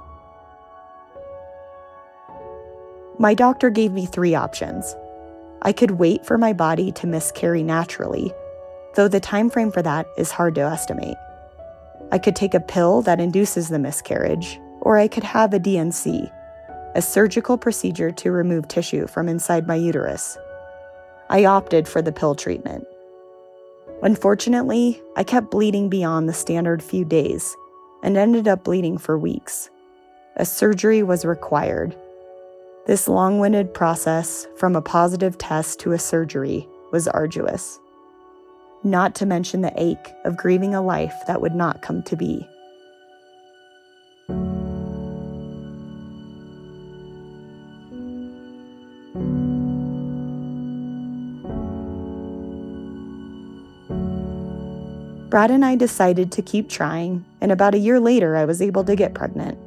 My 3.18 3.34
doctor 3.34 3.70
gave 3.70 3.92
me 3.92 4.06
three 4.06 4.36
options. 4.36 4.96
I 5.62 5.74
could 5.74 5.92
wait 5.92 6.26
for 6.26 6.38
my 6.38 6.54
body 6.54 6.92
to 6.94 7.08
miscarry 7.08 7.64
naturally, 7.64 8.32
though 8.96 9.08
the 9.08 9.20
time 9.20 9.50
frame 9.50 9.72
for 9.72 9.82
that 9.82 10.08
is 10.18 10.32
hard 10.32 10.56
to 10.56 10.62
estimate. 10.62 11.18
I 12.12 12.18
could 12.18 12.36
take 12.36 12.54
a 12.54 12.60
pill 12.60 13.02
that 13.04 13.20
induces 13.20 13.70
the 13.70 13.80
miscarriage, 13.80 14.60
or 14.82 14.98
I 14.98 15.08
could 15.08 15.24
have 15.24 15.54
a 15.54 15.60
D&C, 15.60 16.30
a 16.96 17.02
surgical 17.02 17.58
procedure 17.58 18.12
to 18.12 18.32
remove 18.32 18.68
tissue 18.68 19.06
from 19.08 19.30
inside 19.30 19.68
my 19.68 19.76
uterus. 19.76 20.38
I 21.30 21.46
opted 21.46 21.88
for 21.88 22.02
the 22.02 22.12
pill 22.12 22.34
treatment. 22.34 22.88
Unfortunately, 24.02 25.02
I 25.16 25.24
kept 25.24 25.52
bleeding 25.52 25.90
beyond 25.90 26.28
the 26.28 26.34
standard 26.34 26.82
few 26.82 27.04
days 27.06 27.56
and 28.02 28.18
ended 28.18 28.48
up 28.48 28.64
bleeding 28.64 28.98
for 28.98 29.20
weeks. 29.20 29.70
A 30.38 30.46
surgery 30.46 31.04
was 31.04 31.26
required. 31.26 31.96
This 32.90 33.08
long 33.08 33.38
winded 33.38 33.72
process, 33.72 34.48
from 34.58 34.76
a 34.76 34.82
positive 34.82 35.38
test 35.38 35.80
to 35.82 35.92
a 35.92 36.00
surgery, 36.00 36.68
was 36.92 37.08
arduous. 37.08 37.80
Not 38.84 39.14
to 39.18 39.28
mention 39.28 39.62
the 39.62 39.72
ache 39.78 40.12
of 40.26 40.36
grieving 40.36 40.74
a 40.74 40.82
life 40.82 41.14
that 41.28 41.40
would 41.40 41.54
not 41.54 41.84
come 41.84 42.02
to 42.02 42.16
be. 42.16 42.50
Brad 55.30 55.52
and 55.52 55.64
I 55.64 55.76
decided 55.76 56.32
to 56.32 56.42
keep 56.42 56.70
trying, 56.70 57.24
and 57.40 57.52
about 57.52 57.76
a 57.76 57.78
year 57.78 58.00
later, 58.00 58.36
I 58.36 58.46
was 58.46 58.64
able 58.64 58.84
to 58.86 58.96
get 58.96 59.14
pregnant, 59.14 59.60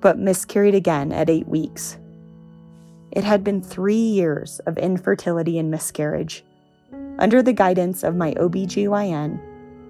but 0.00 0.18
miscarried 0.18 0.74
again 0.74 1.12
at 1.12 1.30
eight 1.30 1.46
weeks. 1.46 1.96
It 3.16 3.24
had 3.24 3.42
been 3.42 3.60
three 3.60 3.96
years 3.96 4.60
of 4.60 4.78
infertility 4.78 5.58
and 5.58 5.72
miscarriage. 5.72 6.44
Under 7.18 7.42
the 7.42 7.52
guidance 7.52 8.04
of 8.04 8.14
my 8.14 8.32
OBGYN, 8.34 9.40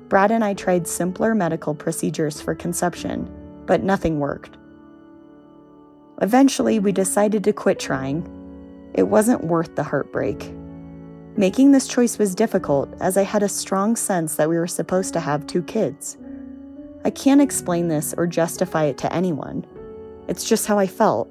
Brad 0.08 0.30
and 0.30 0.42
I 0.42 0.54
tried 0.54 0.88
simpler 0.88 1.34
medical 1.34 1.74
procedures 1.74 2.40
for 2.40 2.54
conception, 2.54 3.30
but 3.66 3.82
nothing 3.82 4.18
worked. 4.18 4.56
Eventually, 6.22 6.78
we 6.78 6.92
decided 6.92 7.44
to 7.44 7.52
quit 7.52 7.78
trying. 7.78 8.24
It 8.94 9.08
wasn't 9.08 9.44
worth 9.44 9.76
the 9.76 9.82
heartbreak, 9.82 10.50
Making 11.38 11.72
this 11.72 11.86
choice 11.86 12.18
was 12.18 12.34
difficult 12.34 12.88
as 12.98 13.18
I 13.18 13.22
had 13.22 13.42
a 13.42 13.48
strong 13.48 13.94
sense 13.94 14.36
that 14.36 14.48
we 14.48 14.56
were 14.56 14.66
supposed 14.66 15.12
to 15.12 15.20
have 15.20 15.46
two 15.46 15.62
kids. 15.62 16.16
I 17.04 17.10
can't 17.10 17.42
explain 17.42 17.88
this 17.88 18.14
or 18.16 18.26
justify 18.26 18.84
it 18.84 18.96
to 18.98 19.12
anyone. 19.12 19.66
It's 20.28 20.48
just 20.48 20.66
how 20.66 20.78
I 20.78 20.86
felt. 20.86 21.28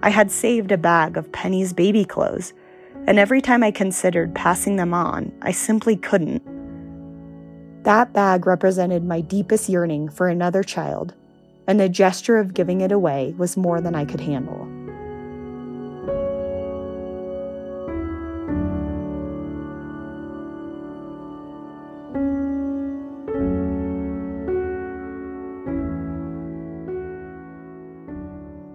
I 0.00 0.10
had 0.10 0.30
saved 0.30 0.70
a 0.70 0.78
bag 0.78 1.16
of 1.16 1.32
Penny's 1.32 1.72
baby 1.72 2.04
clothes, 2.04 2.52
and 3.06 3.18
every 3.18 3.40
time 3.40 3.64
I 3.64 3.72
considered 3.72 4.34
passing 4.34 4.76
them 4.76 4.94
on, 4.94 5.32
I 5.42 5.50
simply 5.50 5.96
couldn't. 5.96 6.42
That 7.82 8.12
bag 8.12 8.46
represented 8.46 9.02
my 9.02 9.20
deepest 9.20 9.68
yearning 9.68 10.08
for 10.08 10.28
another 10.28 10.62
child, 10.62 11.14
and 11.66 11.80
the 11.80 11.88
gesture 11.88 12.38
of 12.38 12.54
giving 12.54 12.80
it 12.80 12.92
away 12.92 13.34
was 13.36 13.56
more 13.56 13.80
than 13.80 13.96
I 13.96 14.04
could 14.04 14.20
handle. 14.20 14.68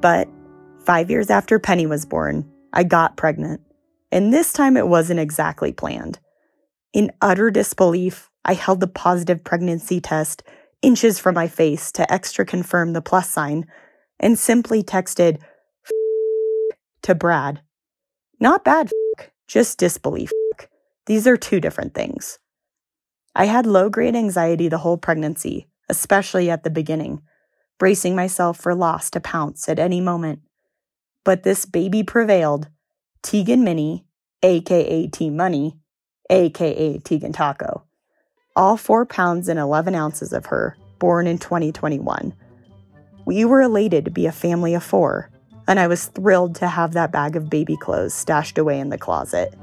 But 0.02 0.28
five 0.86 1.10
years 1.10 1.30
after 1.30 1.60
Penny 1.60 1.86
was 1.86 2.06
born, 2.06 2.50
I 2.72 2.84
got 2.84 3.18
pregnant. 3.18 3.62
And 4.12 4.34
this 4.34 4.54
time 4.54 4.78
it 4.78 4.88
wasn't 4.88 5.20
exactly 5.20 5.72
planned. 5.72 6.20
In 6.94 7.12
utter 7.22 7.50
disbelief, 7.50 8.30
I 8.46 8.54
held 8.54 8.80
the 8.80 8.88
positive 8.88 9.44
pregnancy 9.44 10.00
test 10.00 10.44
inches 10.82 11.20
from 11.20 11.36
my 11.36 11.48
face 11.48 11.92
to 11.94 12.12
extra 12.14 12.46
confirm 12.46 12.94
the 12.94 13.02
plus 13.02 13.30
sign 13.30 13.66
and 14.20 14.38
simply 14.38 14.84
texted 14.84 15.40
to 17.02 17.16
Brad. 17.16 17.62
Not 18.40 18.64
bad, 18.64 18.92
just 19.48 19.78
disbelief. 19.78 20.32
These 21.06 21.28
are 21.28 21.38
two 21.38 21.60
different 21.60 21.94
things. 21.94 22.40
I 23.36 23.46
had 23.46 23.66
low 23.66 23.90
grade 23.90 24.16
anxiety 24.16 24.68
the 24.68 24.78
whole 24.78 24.98
pregnancy, 24.98 25.68
especially 25.90 26.50
at 26.50 26.64
the 26.64 26.70
beginning 26.70 27.22
bracing 27.84 28.16
myself 28.16 28.58
for 28.58 28.74
loss 28.74 29.10
to 29.10 29.20
pounce 29.20 29.68
at 29.68 29.80
any 29.80 30.00
moment. 30.00 30.40
But 31.24 31.44
this 31.44 31.66
baby 31.66 32.04
prevailed. 32.04 32.68
Tegan 33.22 33.64
Minnie, 33.64 34.06
aka 34.42 35.08
T 35.08 35.30
Money, 35.30 35.78
aka 36.30 36.98
Tegan 37.00 37.32
Taco. 37.32 37.84
All 38.56 38.78
four 38.78 39.06
pounds 39.06 39.48
and 39.48 39.60
11 39.60 39.96
ounces 39.96 40.34
of 40.34 40.48
her, 40.48 40.78
born 41.00 41.26
in 41.26 41.38
2021. 41.38 42.34
We 43.26 43.46
were 43.46 43.62
elated 43.62 44.06
to 44.06 44.12
be 44.12 44.26
a 44.26 44.32
family 44.32 44.74
of 44.74 44.84
four, 44.84 45.30
and 45.68 45.80
I 45.80 45.88
was 45.88 46.08
thrilled 46.08 46.56
to 46.56 46.68
have 46.68 46.94
that 46.94 47.12
bag 47.12 47.36
of 47.36 47.50
baby 47.50 47.78
clothes 47.78 48.14
stashed 48.14 48.58
away 48.58 48.80
in 48.80 48.90
the 48.90 48.98
closet. 48.98 49.54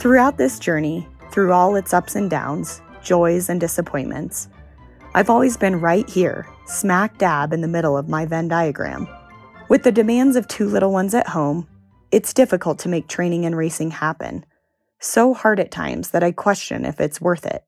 Throughout 0.00 0.38
this 0.38 0.58
journey, 0.58 1.06
through 1.30 1.52
all 1.52 1.76
its 1.76 1.92
ups 1.92 2.16
and 2.16 2.30
downs, 2.30 2.80
joys 3.02 3.50
and 3.50 3.60
disappointments, 3.60 4.48
I've 5.14 5.28
always 5.28 5.58
been 5.58 5.78
right 5.78 6.08
here, 6.08 6.46
smack 6.64 7.18
dab 7.18 7.52
in 7.52 7.60
the 7.60 7.68
middle 7.68 7.98
of 7.98 8.08
my 8.08 8.24
Venn 8.24 8.48
diagram. 8.48 9.06
With 9.68 9.82
the 9.82 9.92
demands 9.92 10.36
of 10.36 10.48
two 10.48 10.66
little 10.70 10.90
ones 10.90 11.12
at 11.12 11.28
home, 11.28 11.68
it's 12.10 12.32
difficult 12.32 12.78
to 12.78 12.88
make 12.88 13.08
training 13.08 13.44
and 13.44 13.54
racing 13.54 13.90
happen. 13.90 14.46
So 15.00 15.34
hard 15.34 15.60
at 15.60 15.70
times 15.70 16.12
that 16.12 16.24
I 16.24 16.32
question 16.32 16.86
if 16.86 16.98
it's 16.98 17.20
worth 17.20 17.44
it. 17.44 17.62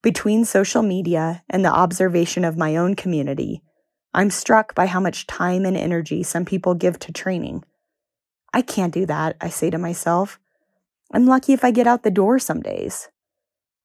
Between 0.00 0.46
social 0.46 0.82
media 0.82 1.44
and 1.50 1.62
the 1.62 1.74
observation 1.74 2.46
of 2.46 2.56
my 2.56 2.74
own 2.74 2.94
community, 2.94 3.60
I'm 4.14 4.30
struck 4.30 4.74
by 4.74 4.86
how 4.86 5.00
much 5.00 5.26
time 5.26 5.66
and 5.66 5.76
energy 5.76 6.22
some 6.22 6.46
people 6.46 6.72
give 6.72 6.98
to 7.00 7.12
training. 7.12 7.64
I 8.54 8.62
can't 8.62 8.94
do 8.94 9.04
that, 9.04 9.36
I 9.42 9.50
say 9.50 9.68
to 9.68 9.76
myself. 9.76 10.40
I'm 11.14 11.26
lucky 11.26 11.52
if 11.52 11.62
I 11.64 11.70
get 11.70 11.86
out 11.86 12.02
the 12.02 12.10
door 12.10 12.40
some 12.40 12.60
days. 12.60 13.08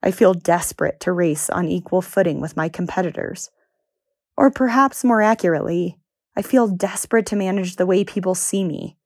I 0.01 0.09
feel 0.09 0.33
desperate 0.33 0.99
to 1.01 1.11
race 1.11 1.47
on 1.47 1.67
equal 1.67 2.01
footing 2.01 2.41
with 2.41 2.57
my 2.57 2.69
competitors. 2.69 3.51
Or 4.35 4.49
perhaps 4.49 5.03
more 5.03 5.21
accurately, 5.21 5.99
I 6.35 6.41
feel 6.41 6.67
desperate 6.67 7.27
to 7.27 7.35
manage 7.35 7.75
the 7.75 7.85
way 7.85 8.03
people 8.03 8.33
see 8.33 8.63
me. 8.63 8.97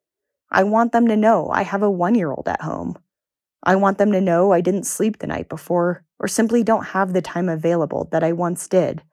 I 0.50 0.64
want 0.64 0.94
them 0.94 1.06
to 1.10 1.18
know 1.18 1.50
I 1.50 1.64
have 1.64 1.84
a 1.84 1.92
one 1.92 2.16
year 2.16 2.32
old 2.32 2.48
at 2.48 2.62
home. 2.62 2.98
I 3.62 3.76
want 3.76 3.98
them 3.98 4.14
to 4.14 4.22
know 4.22 4.54
I 4.54 4.62
didn't 4.62 4.86
sleep 4.86 5.20
the 5.20 5.28
night 5.28 5.50
before 5.50 6.06
or 6.18 6.30
simply 6.30 6.64
don't 6.64 6.88
have 6.88 7.12
the 7.12 7.22
time 7.22 7.50
available 7.50 8.08
that 8.14 8.24
I 8.24 8.32
once 8.32 8.70
did. 8.70 9.04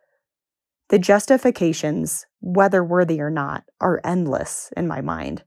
The 0.91 1.01
justifications, 1.01 2.27
whether 2.39 2.85
worthy 2.85 3.21
or 3.21 3.31
not, 3.31 3.65
are 3.81 4.01
endless 4.05 4.71
in 4.77 4.87
my 4.87 5.01
mind. 5.01 5.43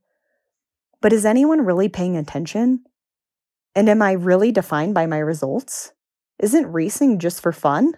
But 0.99 1.13
is 1.13 1.25
anyone 1.25 1.63
really 1.63 1.87
paying 1.87 2.17
attention? 2.17 2.83
And 3.75 3.89
am 3.89 4.01
I 4.01 4.11
really 4.11 4.51
defined 4.51 4.93
by 4.93 5.05
my 5.05 5.17
results? 5.17 5.93
Isn't 6.39 6.71
racing 6.71 7.19
just 7.19 7.41
for 7.41 7.51
fun? 7.51 7.93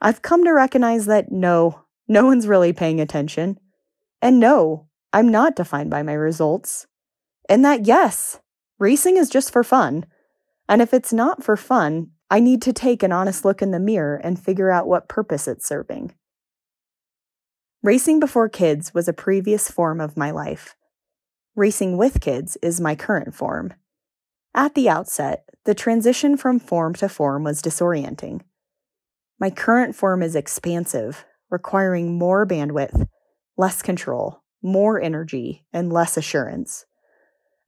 I've 0.00 0.22
come 0.22 0.44
to 0.44 0.52
recognize 0.52 1.06
that 1.06 1.30
no, 1.30 1.82
no 2.08 2.26
one's 2.26 2.46
really 2.46 2.72
paying 2.72 3.00
attention. 3.00 3.58
And 4.22 4.40
no, 4.40 4.88
I'm 5.12 5.28
not 5.28 5.56
defined 5.56 5.90
by 5.90 6.02
my 6.02 6.14
results. 6.14 6.86
And 7.48 7.64
that 7.64 7.86
yes, 7.86 8.40
racing 8.78 9.16
is 9.16 9.30
just 9.30 9.52
for 9.52 9.62
fun. 9.62 10.06
And 10.68 10.82
if 10.82 10.92
it's 10.92 11.12
not 11.12 11.44
for 11.44 11.56
fun, 11.56 12.10
I 12.28 12.40
need 12.40 12.60
to 12.62 12.72
take 12.72 13.02
an 13.02 13.12
honest 13.12 13.44
look 13.44 13.62
in 13.62 13.70
the 13.70 13.78
mirror 13.78 14.16
and 14.16 14.38
figure 14.38 14.70
out 14.70 14.88
what 14.88 15.08
purpose 15.08 15.46
it's 15.46 15.66
serving. 15.66 16.12
Racing 17.82 18.18
before 18.18 18.48
kids 18.48 18.92
was 18.92 19.06
a 19.06 19.12
previous 19.12 19.70
form 19.70 20.00
of 20.00 20.16
my 20.16 20.32
life. 20.32 20.74
Racing 21.54 21.96
with 21.96 22.20
kids 22.20 22.58
is 22.60 22.80
my 22.80 22.96
current 22.96 23.32
form. 23.32 23.74
At 24.56 24.74
the 24.74 24.88
outset, 24.88 25.44
the 25.66 25.74
transition 25.74 26.38
from 26.38 26.58
form 26.58 26.94
to 26.94 27.10
form 27.10 27.44
was 27.44 27.60
disorienting. 27.60 28.40
My 29.38 29.50
current 29.50 29.94
form 29.94 30.22
is 30.22 30.34
expansive, 30.34 31.26
requiring 31.50 32.16
more 32.16 32.46
bandwidth, 32.46 33.06
less 33.58 33.82
control, 33.82 34.42
more 34.62 34.98
energy, 34.98 35.66
and 35.74 35.92
less 35.92 36.16
assurance. 36.16 36.86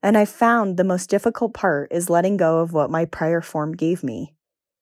And 0.01 0.17
I 0.17 0.25
found 0.25 0.77
the 0.77 0.83
most 0.83 1.11
difficult 1.11 1.53
part 1.53 1.91
is 1.91 2.09
letting 2.09 2.37
go 2.37 2.57
of 2.57 2.73
what 2.73 2.89
my 2.89 3.05
prior 3.05 3.41
form 3.41 3.73
gave 3.73 4.03
me 4.03 4.33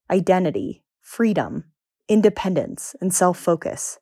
identity, 0.10 0.86
freedom, 1.02 1.66
independence, 2.08 2.96
and 3.02 3.14
self 3.14 3.38
focus. 3.38 4.00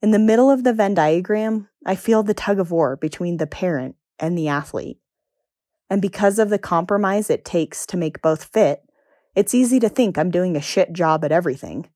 In 0.00 0.12
the 0.12 0.18
middle 0.18 0.50
of 0.50 0.64
the 0.64 0.72
Venn 0.72 0.94
diagram, 0.94 1.68
I 1.84 1.94
feel 1.94 2.22
the 2.22 2.32
tug 2.32 2.58
of 2.58 2.70
war 2.70 2.96
between 2.96 3.36
the 3.36 3.46
parent 3.46 3.96
and 4.18 4.38
the 4.38 4.48
athlete. 4.48 5.01
And 5.92 6.00
because 6.00 6.38
of 6.38 6.48
the 6.48 6.58
compromise 6.58 7.28
it 7.28 7.44
takes 7.44 7.84
to 7.84 7.98
make 7.98 8.22
both 8.22 8.44
fit, 8.44 8.82
it's 9.36 9.52
easy 9.52 9.78
to 9.78 9.90
think 9.90 10.16
I'm 10.16 10.30
doing 10.30 10.56
a 10.56 10.60
shit 10.62 10.94
job 10.94 11.22
at 11.22 11.32
everything. 11.32 11.86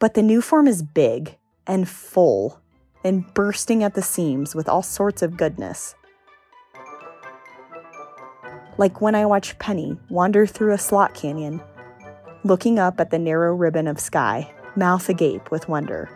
But 0.00 0.14
the 0.14 0.22
new 0.22 0.40
form 0.40 0.66
is 0.66 0.82
big 0.82 1.36
and 1.66 1.86
full 1.86 2.62
and 3.04 3.26
bursting 3.34 3.84
at 3.84 3.92
the 3.92 4.00
seams 4.00 4.54
with 4.54 4.66
all 4.66 4.82
sorts 4.82 5.20
of 5.20 5.36
goodness. 5.36 5.94
Like 8.78 9.02
when 9.02 9.14
I 9.14 9.26
watch 9.26 9.58
Penny 9.58 9.98
wander 10.08 10.46
through 10.46 10.72
a 10.72 10.78
slot 10.78 11.12
canyon 11.12 11.60
looking 12.44 12.78
up 12.78 12.98
at 12.98 13.10
the 13.10 13.18
narrow 13.18 13.54
ribbon 13.54 13.88
of 13.88 14.00
sky, 14.00 14.50
mouth 14.74 15.06
agape 15.10 15.50
with 15.50 15.68
wonder. 15.68 16.08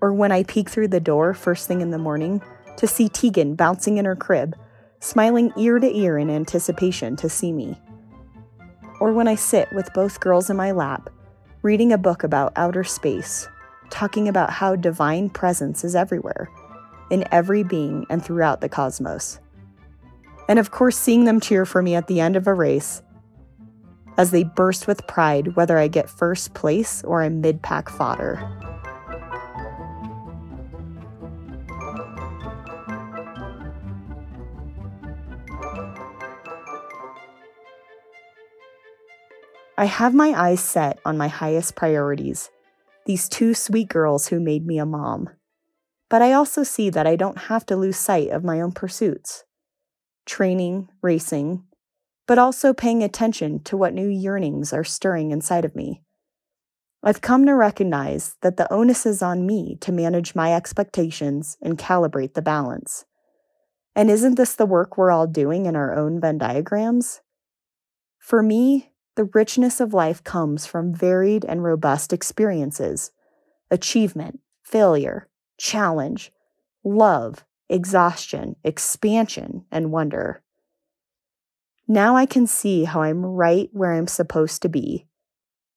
Or 0.00 0.12
when 0.12 0.30
I 0.30 0.44
peek 0.44 0.70
through 0.70 0.88
the 0.88 1.00
door 1.00 1.34
first 1.34 1.66
thing 1.66 1.80
in 1.80 1.90
the 1.90 1.98
morning 1.98 2.40
to 2.76 2.86
see 2.86 3.08
Tegan 3.08 3.56
bouncing 3.56 3.98
in 3.98 4.04
her 4.04 4.14
crib, 4.14 4.54
smiling 5.04 5.52
ear 5.58 5.78
to 5.78 5.96
ear 5.96 6.16
in 6.16 6.30
anticipation 6.30 7.14
to 7.14 7.28
see 7.28 7.52
me. 7.52 7.78
Or 9.00 9.12
when 9.12 9.28
I 9.28 9.34
sit 9.34 9.70
with 9.74 9.92
both 9.92 10.20
girls 10.20 10.48
in 10.48 10.56
my 10.56 10.70
lap, 10.70 11.10
reading 11.60 11.92
a 11.92 11.98
book 11.98 12.24
about 12.24 12.54
outer 12.56 12.84
space, 12.84 13.46
talking 13.90 14.28
about 14.28 14.48
how 14.48 14.76
divine 14.76 15.28
presence 15.28 15.84
is 15.84 15.94
everywhere, 15.94 16.50
in 17.10 17.28
every 17.30 17.62
being 17.62 18.06
and 18.08 18.24
throughout 18.24 18.62
the 18.62 18.68
cosmos. 18.68 19.40
And 20.48 20.58
of 20.58 20.70
course, 20.70 20.96
seeing 20.96 21.24
them 21.24 21.38
cheer 21.38 21.66
for 21.66 21.82
me 21.82 21.94
at 21.94 22.06
the 22.06 22.20
end 22.20 22.34
of 22.34 22.46
a 22.46 22.54
race 22.54 23.02
as 24.16 24.30
they 24.30 24.44
burst 24.44 24.86
with 24.86 25.06
pride 25.06 25.54
whether 25.54 25.76
I 25.76 25.88
get 25.88 26.08
first 26.08 26.54
place 26.54 27.04
or 27.04 27.22
I'm 27.22 27.42
mid 27.42 27.60
pack 27.60 27.90
fodder. 27.90 28.73
I 39.76 39.86
have 39.86 40.14
my 40.14 40.28
eyes 40.30 40.60
set 40.60 41.00
on 41.04 41.18
my 41.18 41.26
highest 41.26 41.74
priorities, 41.74 42.48
these 43.06 43.28
two 43.28 43.54
sweet 43.54 43.88
girls 43.88 44.28
who 44.28 44.38
made 44.38 44.64
me 44.64 44.78
a 44.78 44.86
mom. 44.86 45.30
But 46.08 46.22
I 46.22 46.32
also 46.32 46.62
see 46.62 46.90
that 46.90 47.08
I 47.08 47.16
don't 47.16 47.38
have 47.38 47.66
to 47.66 47.76
lose 47.76 47.96
sight 47.96 48.30
of 48.30 48.44
my 48.44 48.60
own 48.60 48.72
pursuits 48.72 49.44
training, 50.26 50.88
racing, 51.02 51.64
but 52.26 52.38
also 52.38 52.72
paying 52.72 53.02
attention 53.02 53.62
to 53.62 53.76
what 53.76 53.92
new 53.92 54.08
yearnings 54.08 54.72
are 54.72 54.84
stirring 54.84 55.32
inside 55.32 55.64
of 55.64 55.76
me. 55.76 56.02
I've 57.02 57.20
come 57.20 57.44
to 57.44 57.54
recognize 57.54 58.36
that 58.40 58.56
the 58.56 58.72
onus 58.72 59.04
is 59.04 59.20
on 59.20 59.44
me 59.44 59.76
to 59.82 59.92
manage 59.92 60.34
my 60.34 60.54
expectations 60.54 61.58
and 61.60 61.76
calibrate 61.76 62.32
the 62.32 62.40
balance. 62.40 63.04
And 63.94 64.10
isn't 64.10 64.36
this 64.36 64.54
the 64.54 64.64
work 64.64 64.96
we're 64.96 65.10
all 65.10 65.26
doing 65.26 65.66
in 65.66 65.76
our 65.76 65.94
own 65.94 66.18
Venn 66.20 66.38
diagrams? 66.38 67.20
For 68.18 68.42
me, 68.42 68.93
the 69.16 69.24
richness 69.24 69.80
of 69.80 69.94
life 69.94 70.24
comes 70.24 70.66
from 70.66 70.94
varied 70.94 71.44
and 71.44 71.62
robust 71.62 72.12
experiences 72.12 73.12
achievement, 73.70 74.40
failure, 74.62 75.28
challenge, 75.58 76.32
love, 76.84 77.44
exhaustion, 77.68 78.54
expansion, 78.62 79.64
and 79.70 79.90
wonder. 79.90 80.42
Now 81.88 82.16
I 82.16 82.26
can 82.26 82.46
see 82.46 82.84
how 82.84 83.02
I'm 83.02 83.24
right 83.24 83.68
where 83.72 83.92
I'm 83.92 84.06
supposed 84.06 84.62
to 84.62 84.68
be, 84.68 85.06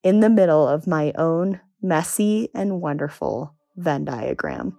in 0.04 0.19
the 0.19 0.30
middle 0.30 0.67
of 0.67 0.86
my 0.86 1.12
own 1.17 1.60
messy 1.82 2.50
and 2.54 2.82
wonderful 2.82 3.56
Venn 3.76 4.06
diagram. 4.06 4.78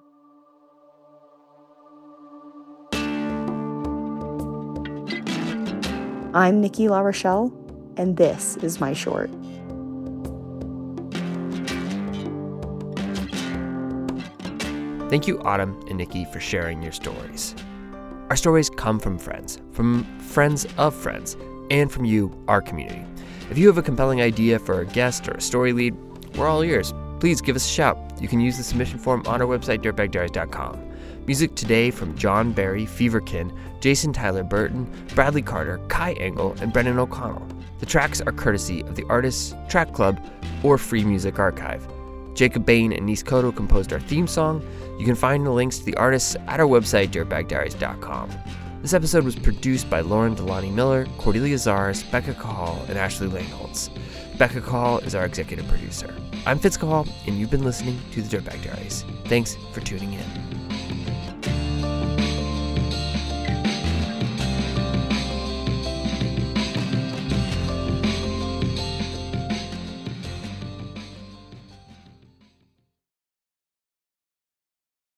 I'm 6.35 6.61
Nikki 6.61 6.87
LaRochelle, 6.87 7.68
and 7.99 8.17
this 8.17 8.57
is 8.59 8.81
my 8.81 8.93
short. 8.93 9.31
Thank 15.11 15.27
you, 15.27 15.41
Autumn 15.43 15.79
and 15.89 15.97
Nikki, 15.99 16.27
for 16.27 16.39
sharing 16.39 16.83
your 16.83 16.93
stories. 16.93 17.55
Our 18.29 18.37
stories 18.37 18.69
come 18.69 19.01
from 19.01 19.19
friends, 19.19 19.59
from 19.73 20.05
friends 20.19 20.67
of 20.77 20.95
friends, 20.95 21.37
and 21.71 21.91
from 21.91 22.05
you, 22.05 22.31
our 22.47 22.61
community. 22.61 23.05
If 23.51 23.57
you 23.57 23.67
have 23.69 23.79
a 23.79 23.83
compelling 23.83 24.21
idea 24.21 24.59
for 24.59 24.81
a 24.81 24.87
guest 24.87 25.27
or 25.27 25.33
a 25.33 25.41
story 25.41 25.73
lead, 25.73 25.95
we're 26.37 26.47
all 26.47 26.63
ears. 26.63 26.93
Please 27.21 27.41
give 27.41 27.57
us 27.57 27.65
a 27.65 27.73
shout. 27.73 27.99
You 28.21 28.29
can 28.29 28.41
use 28.41 28.59
the 28.59 28.63
submission 28.63 28.99
form 28.99 29.23
on 29.27 29.41
our 29.41 29.49
website, 29.49 29.83
dirtbagdiaries.com. 29.83 30.85
Music 31.27 31.55
today 31.55 31.91
from 31.91 32.17
John 32.17 32.53
Barry, 32.53 32.85
Feverkin, 32.85 33.51
Jason 33.81 34.13
Tyler 34.13 34.45
Burton, 34.45 34.91
Bradley 35.15 35.43
Carter, 35.43 35.79
Kai 35.89 36.13
Engel, 36.13 36.55
and 36.61 36.73
Brendan 36.73 36.99
O'Connell. 36.99 37.47
The 37.79 37.87
tracks 37.87 38.21
are 38.21 38.33
courtesy 38.33 38.83
of 38.83 38.97
the 38.97 39.05
Artists 39.09 39.55
Track 39.69 39.93
Club 39.93 40.21
or 40.63 40.79
Free 40.79 41.05
Music 41.05 41.39
Archive. 41.39 41.87
Jacob 42.35 42.65
Bain 42.65 42.93
and 42.93 43.07
Nis 43.07 43.23
Koto 43.23 43.51
composed 43.51 43.93
our 43.93 44.01
theme 44.01 44.27
song. 44.27 44.63
You 44.99 45.05
can 45.05 45.15
find 45.15 45.45
the 45.45 45.51
links 45.51 45.79
to 45.79 45.85
the 45.85 45.97
artists 45.97 46.37
at 46.47 46.61
our 46.61 46.67
website, 46.67 47.09
dirtbagdiaries.com. 47.09 48.31
This 48.83 48.95
episode 48.95 49.25
was 49.25 49.35
produced 49.35 49.91
by 49.91 50.01
Lauren 50.01 50.37
Delani 50.37 50.73
Miller, 50.73 51.07
Cordelia 51.19 51.57
Zars, 51.57 52.09
Becca 52.13 52.35
Cahall, 52.35 52.89
and 52.89 52.97
Ashley 52.97 53.27
Langholtz. 53.27 53.91
Becca 54.39 54.61
Cahall 54.61 55.05
is 55.05 55.17
our 55.17 55.25
executive 55.25 55.67
producer. 55.67 56.15
I'm 56.47 56.61
Fitz 56.61 56.79
Cahall, 56.79 57.09
and 57.27 57.37
you've 57.39 57.51
been 57.51 57.65
listening 57.65 57.99
to 58.13 58.23
the 58.23 58.37
Dirtbag 58.37 58.63
Diaries. 58.63 59.05
Thanks 59.25 59.57
for 59.73 59.81
tuning 59.81 60.13
in. 60.13 60.58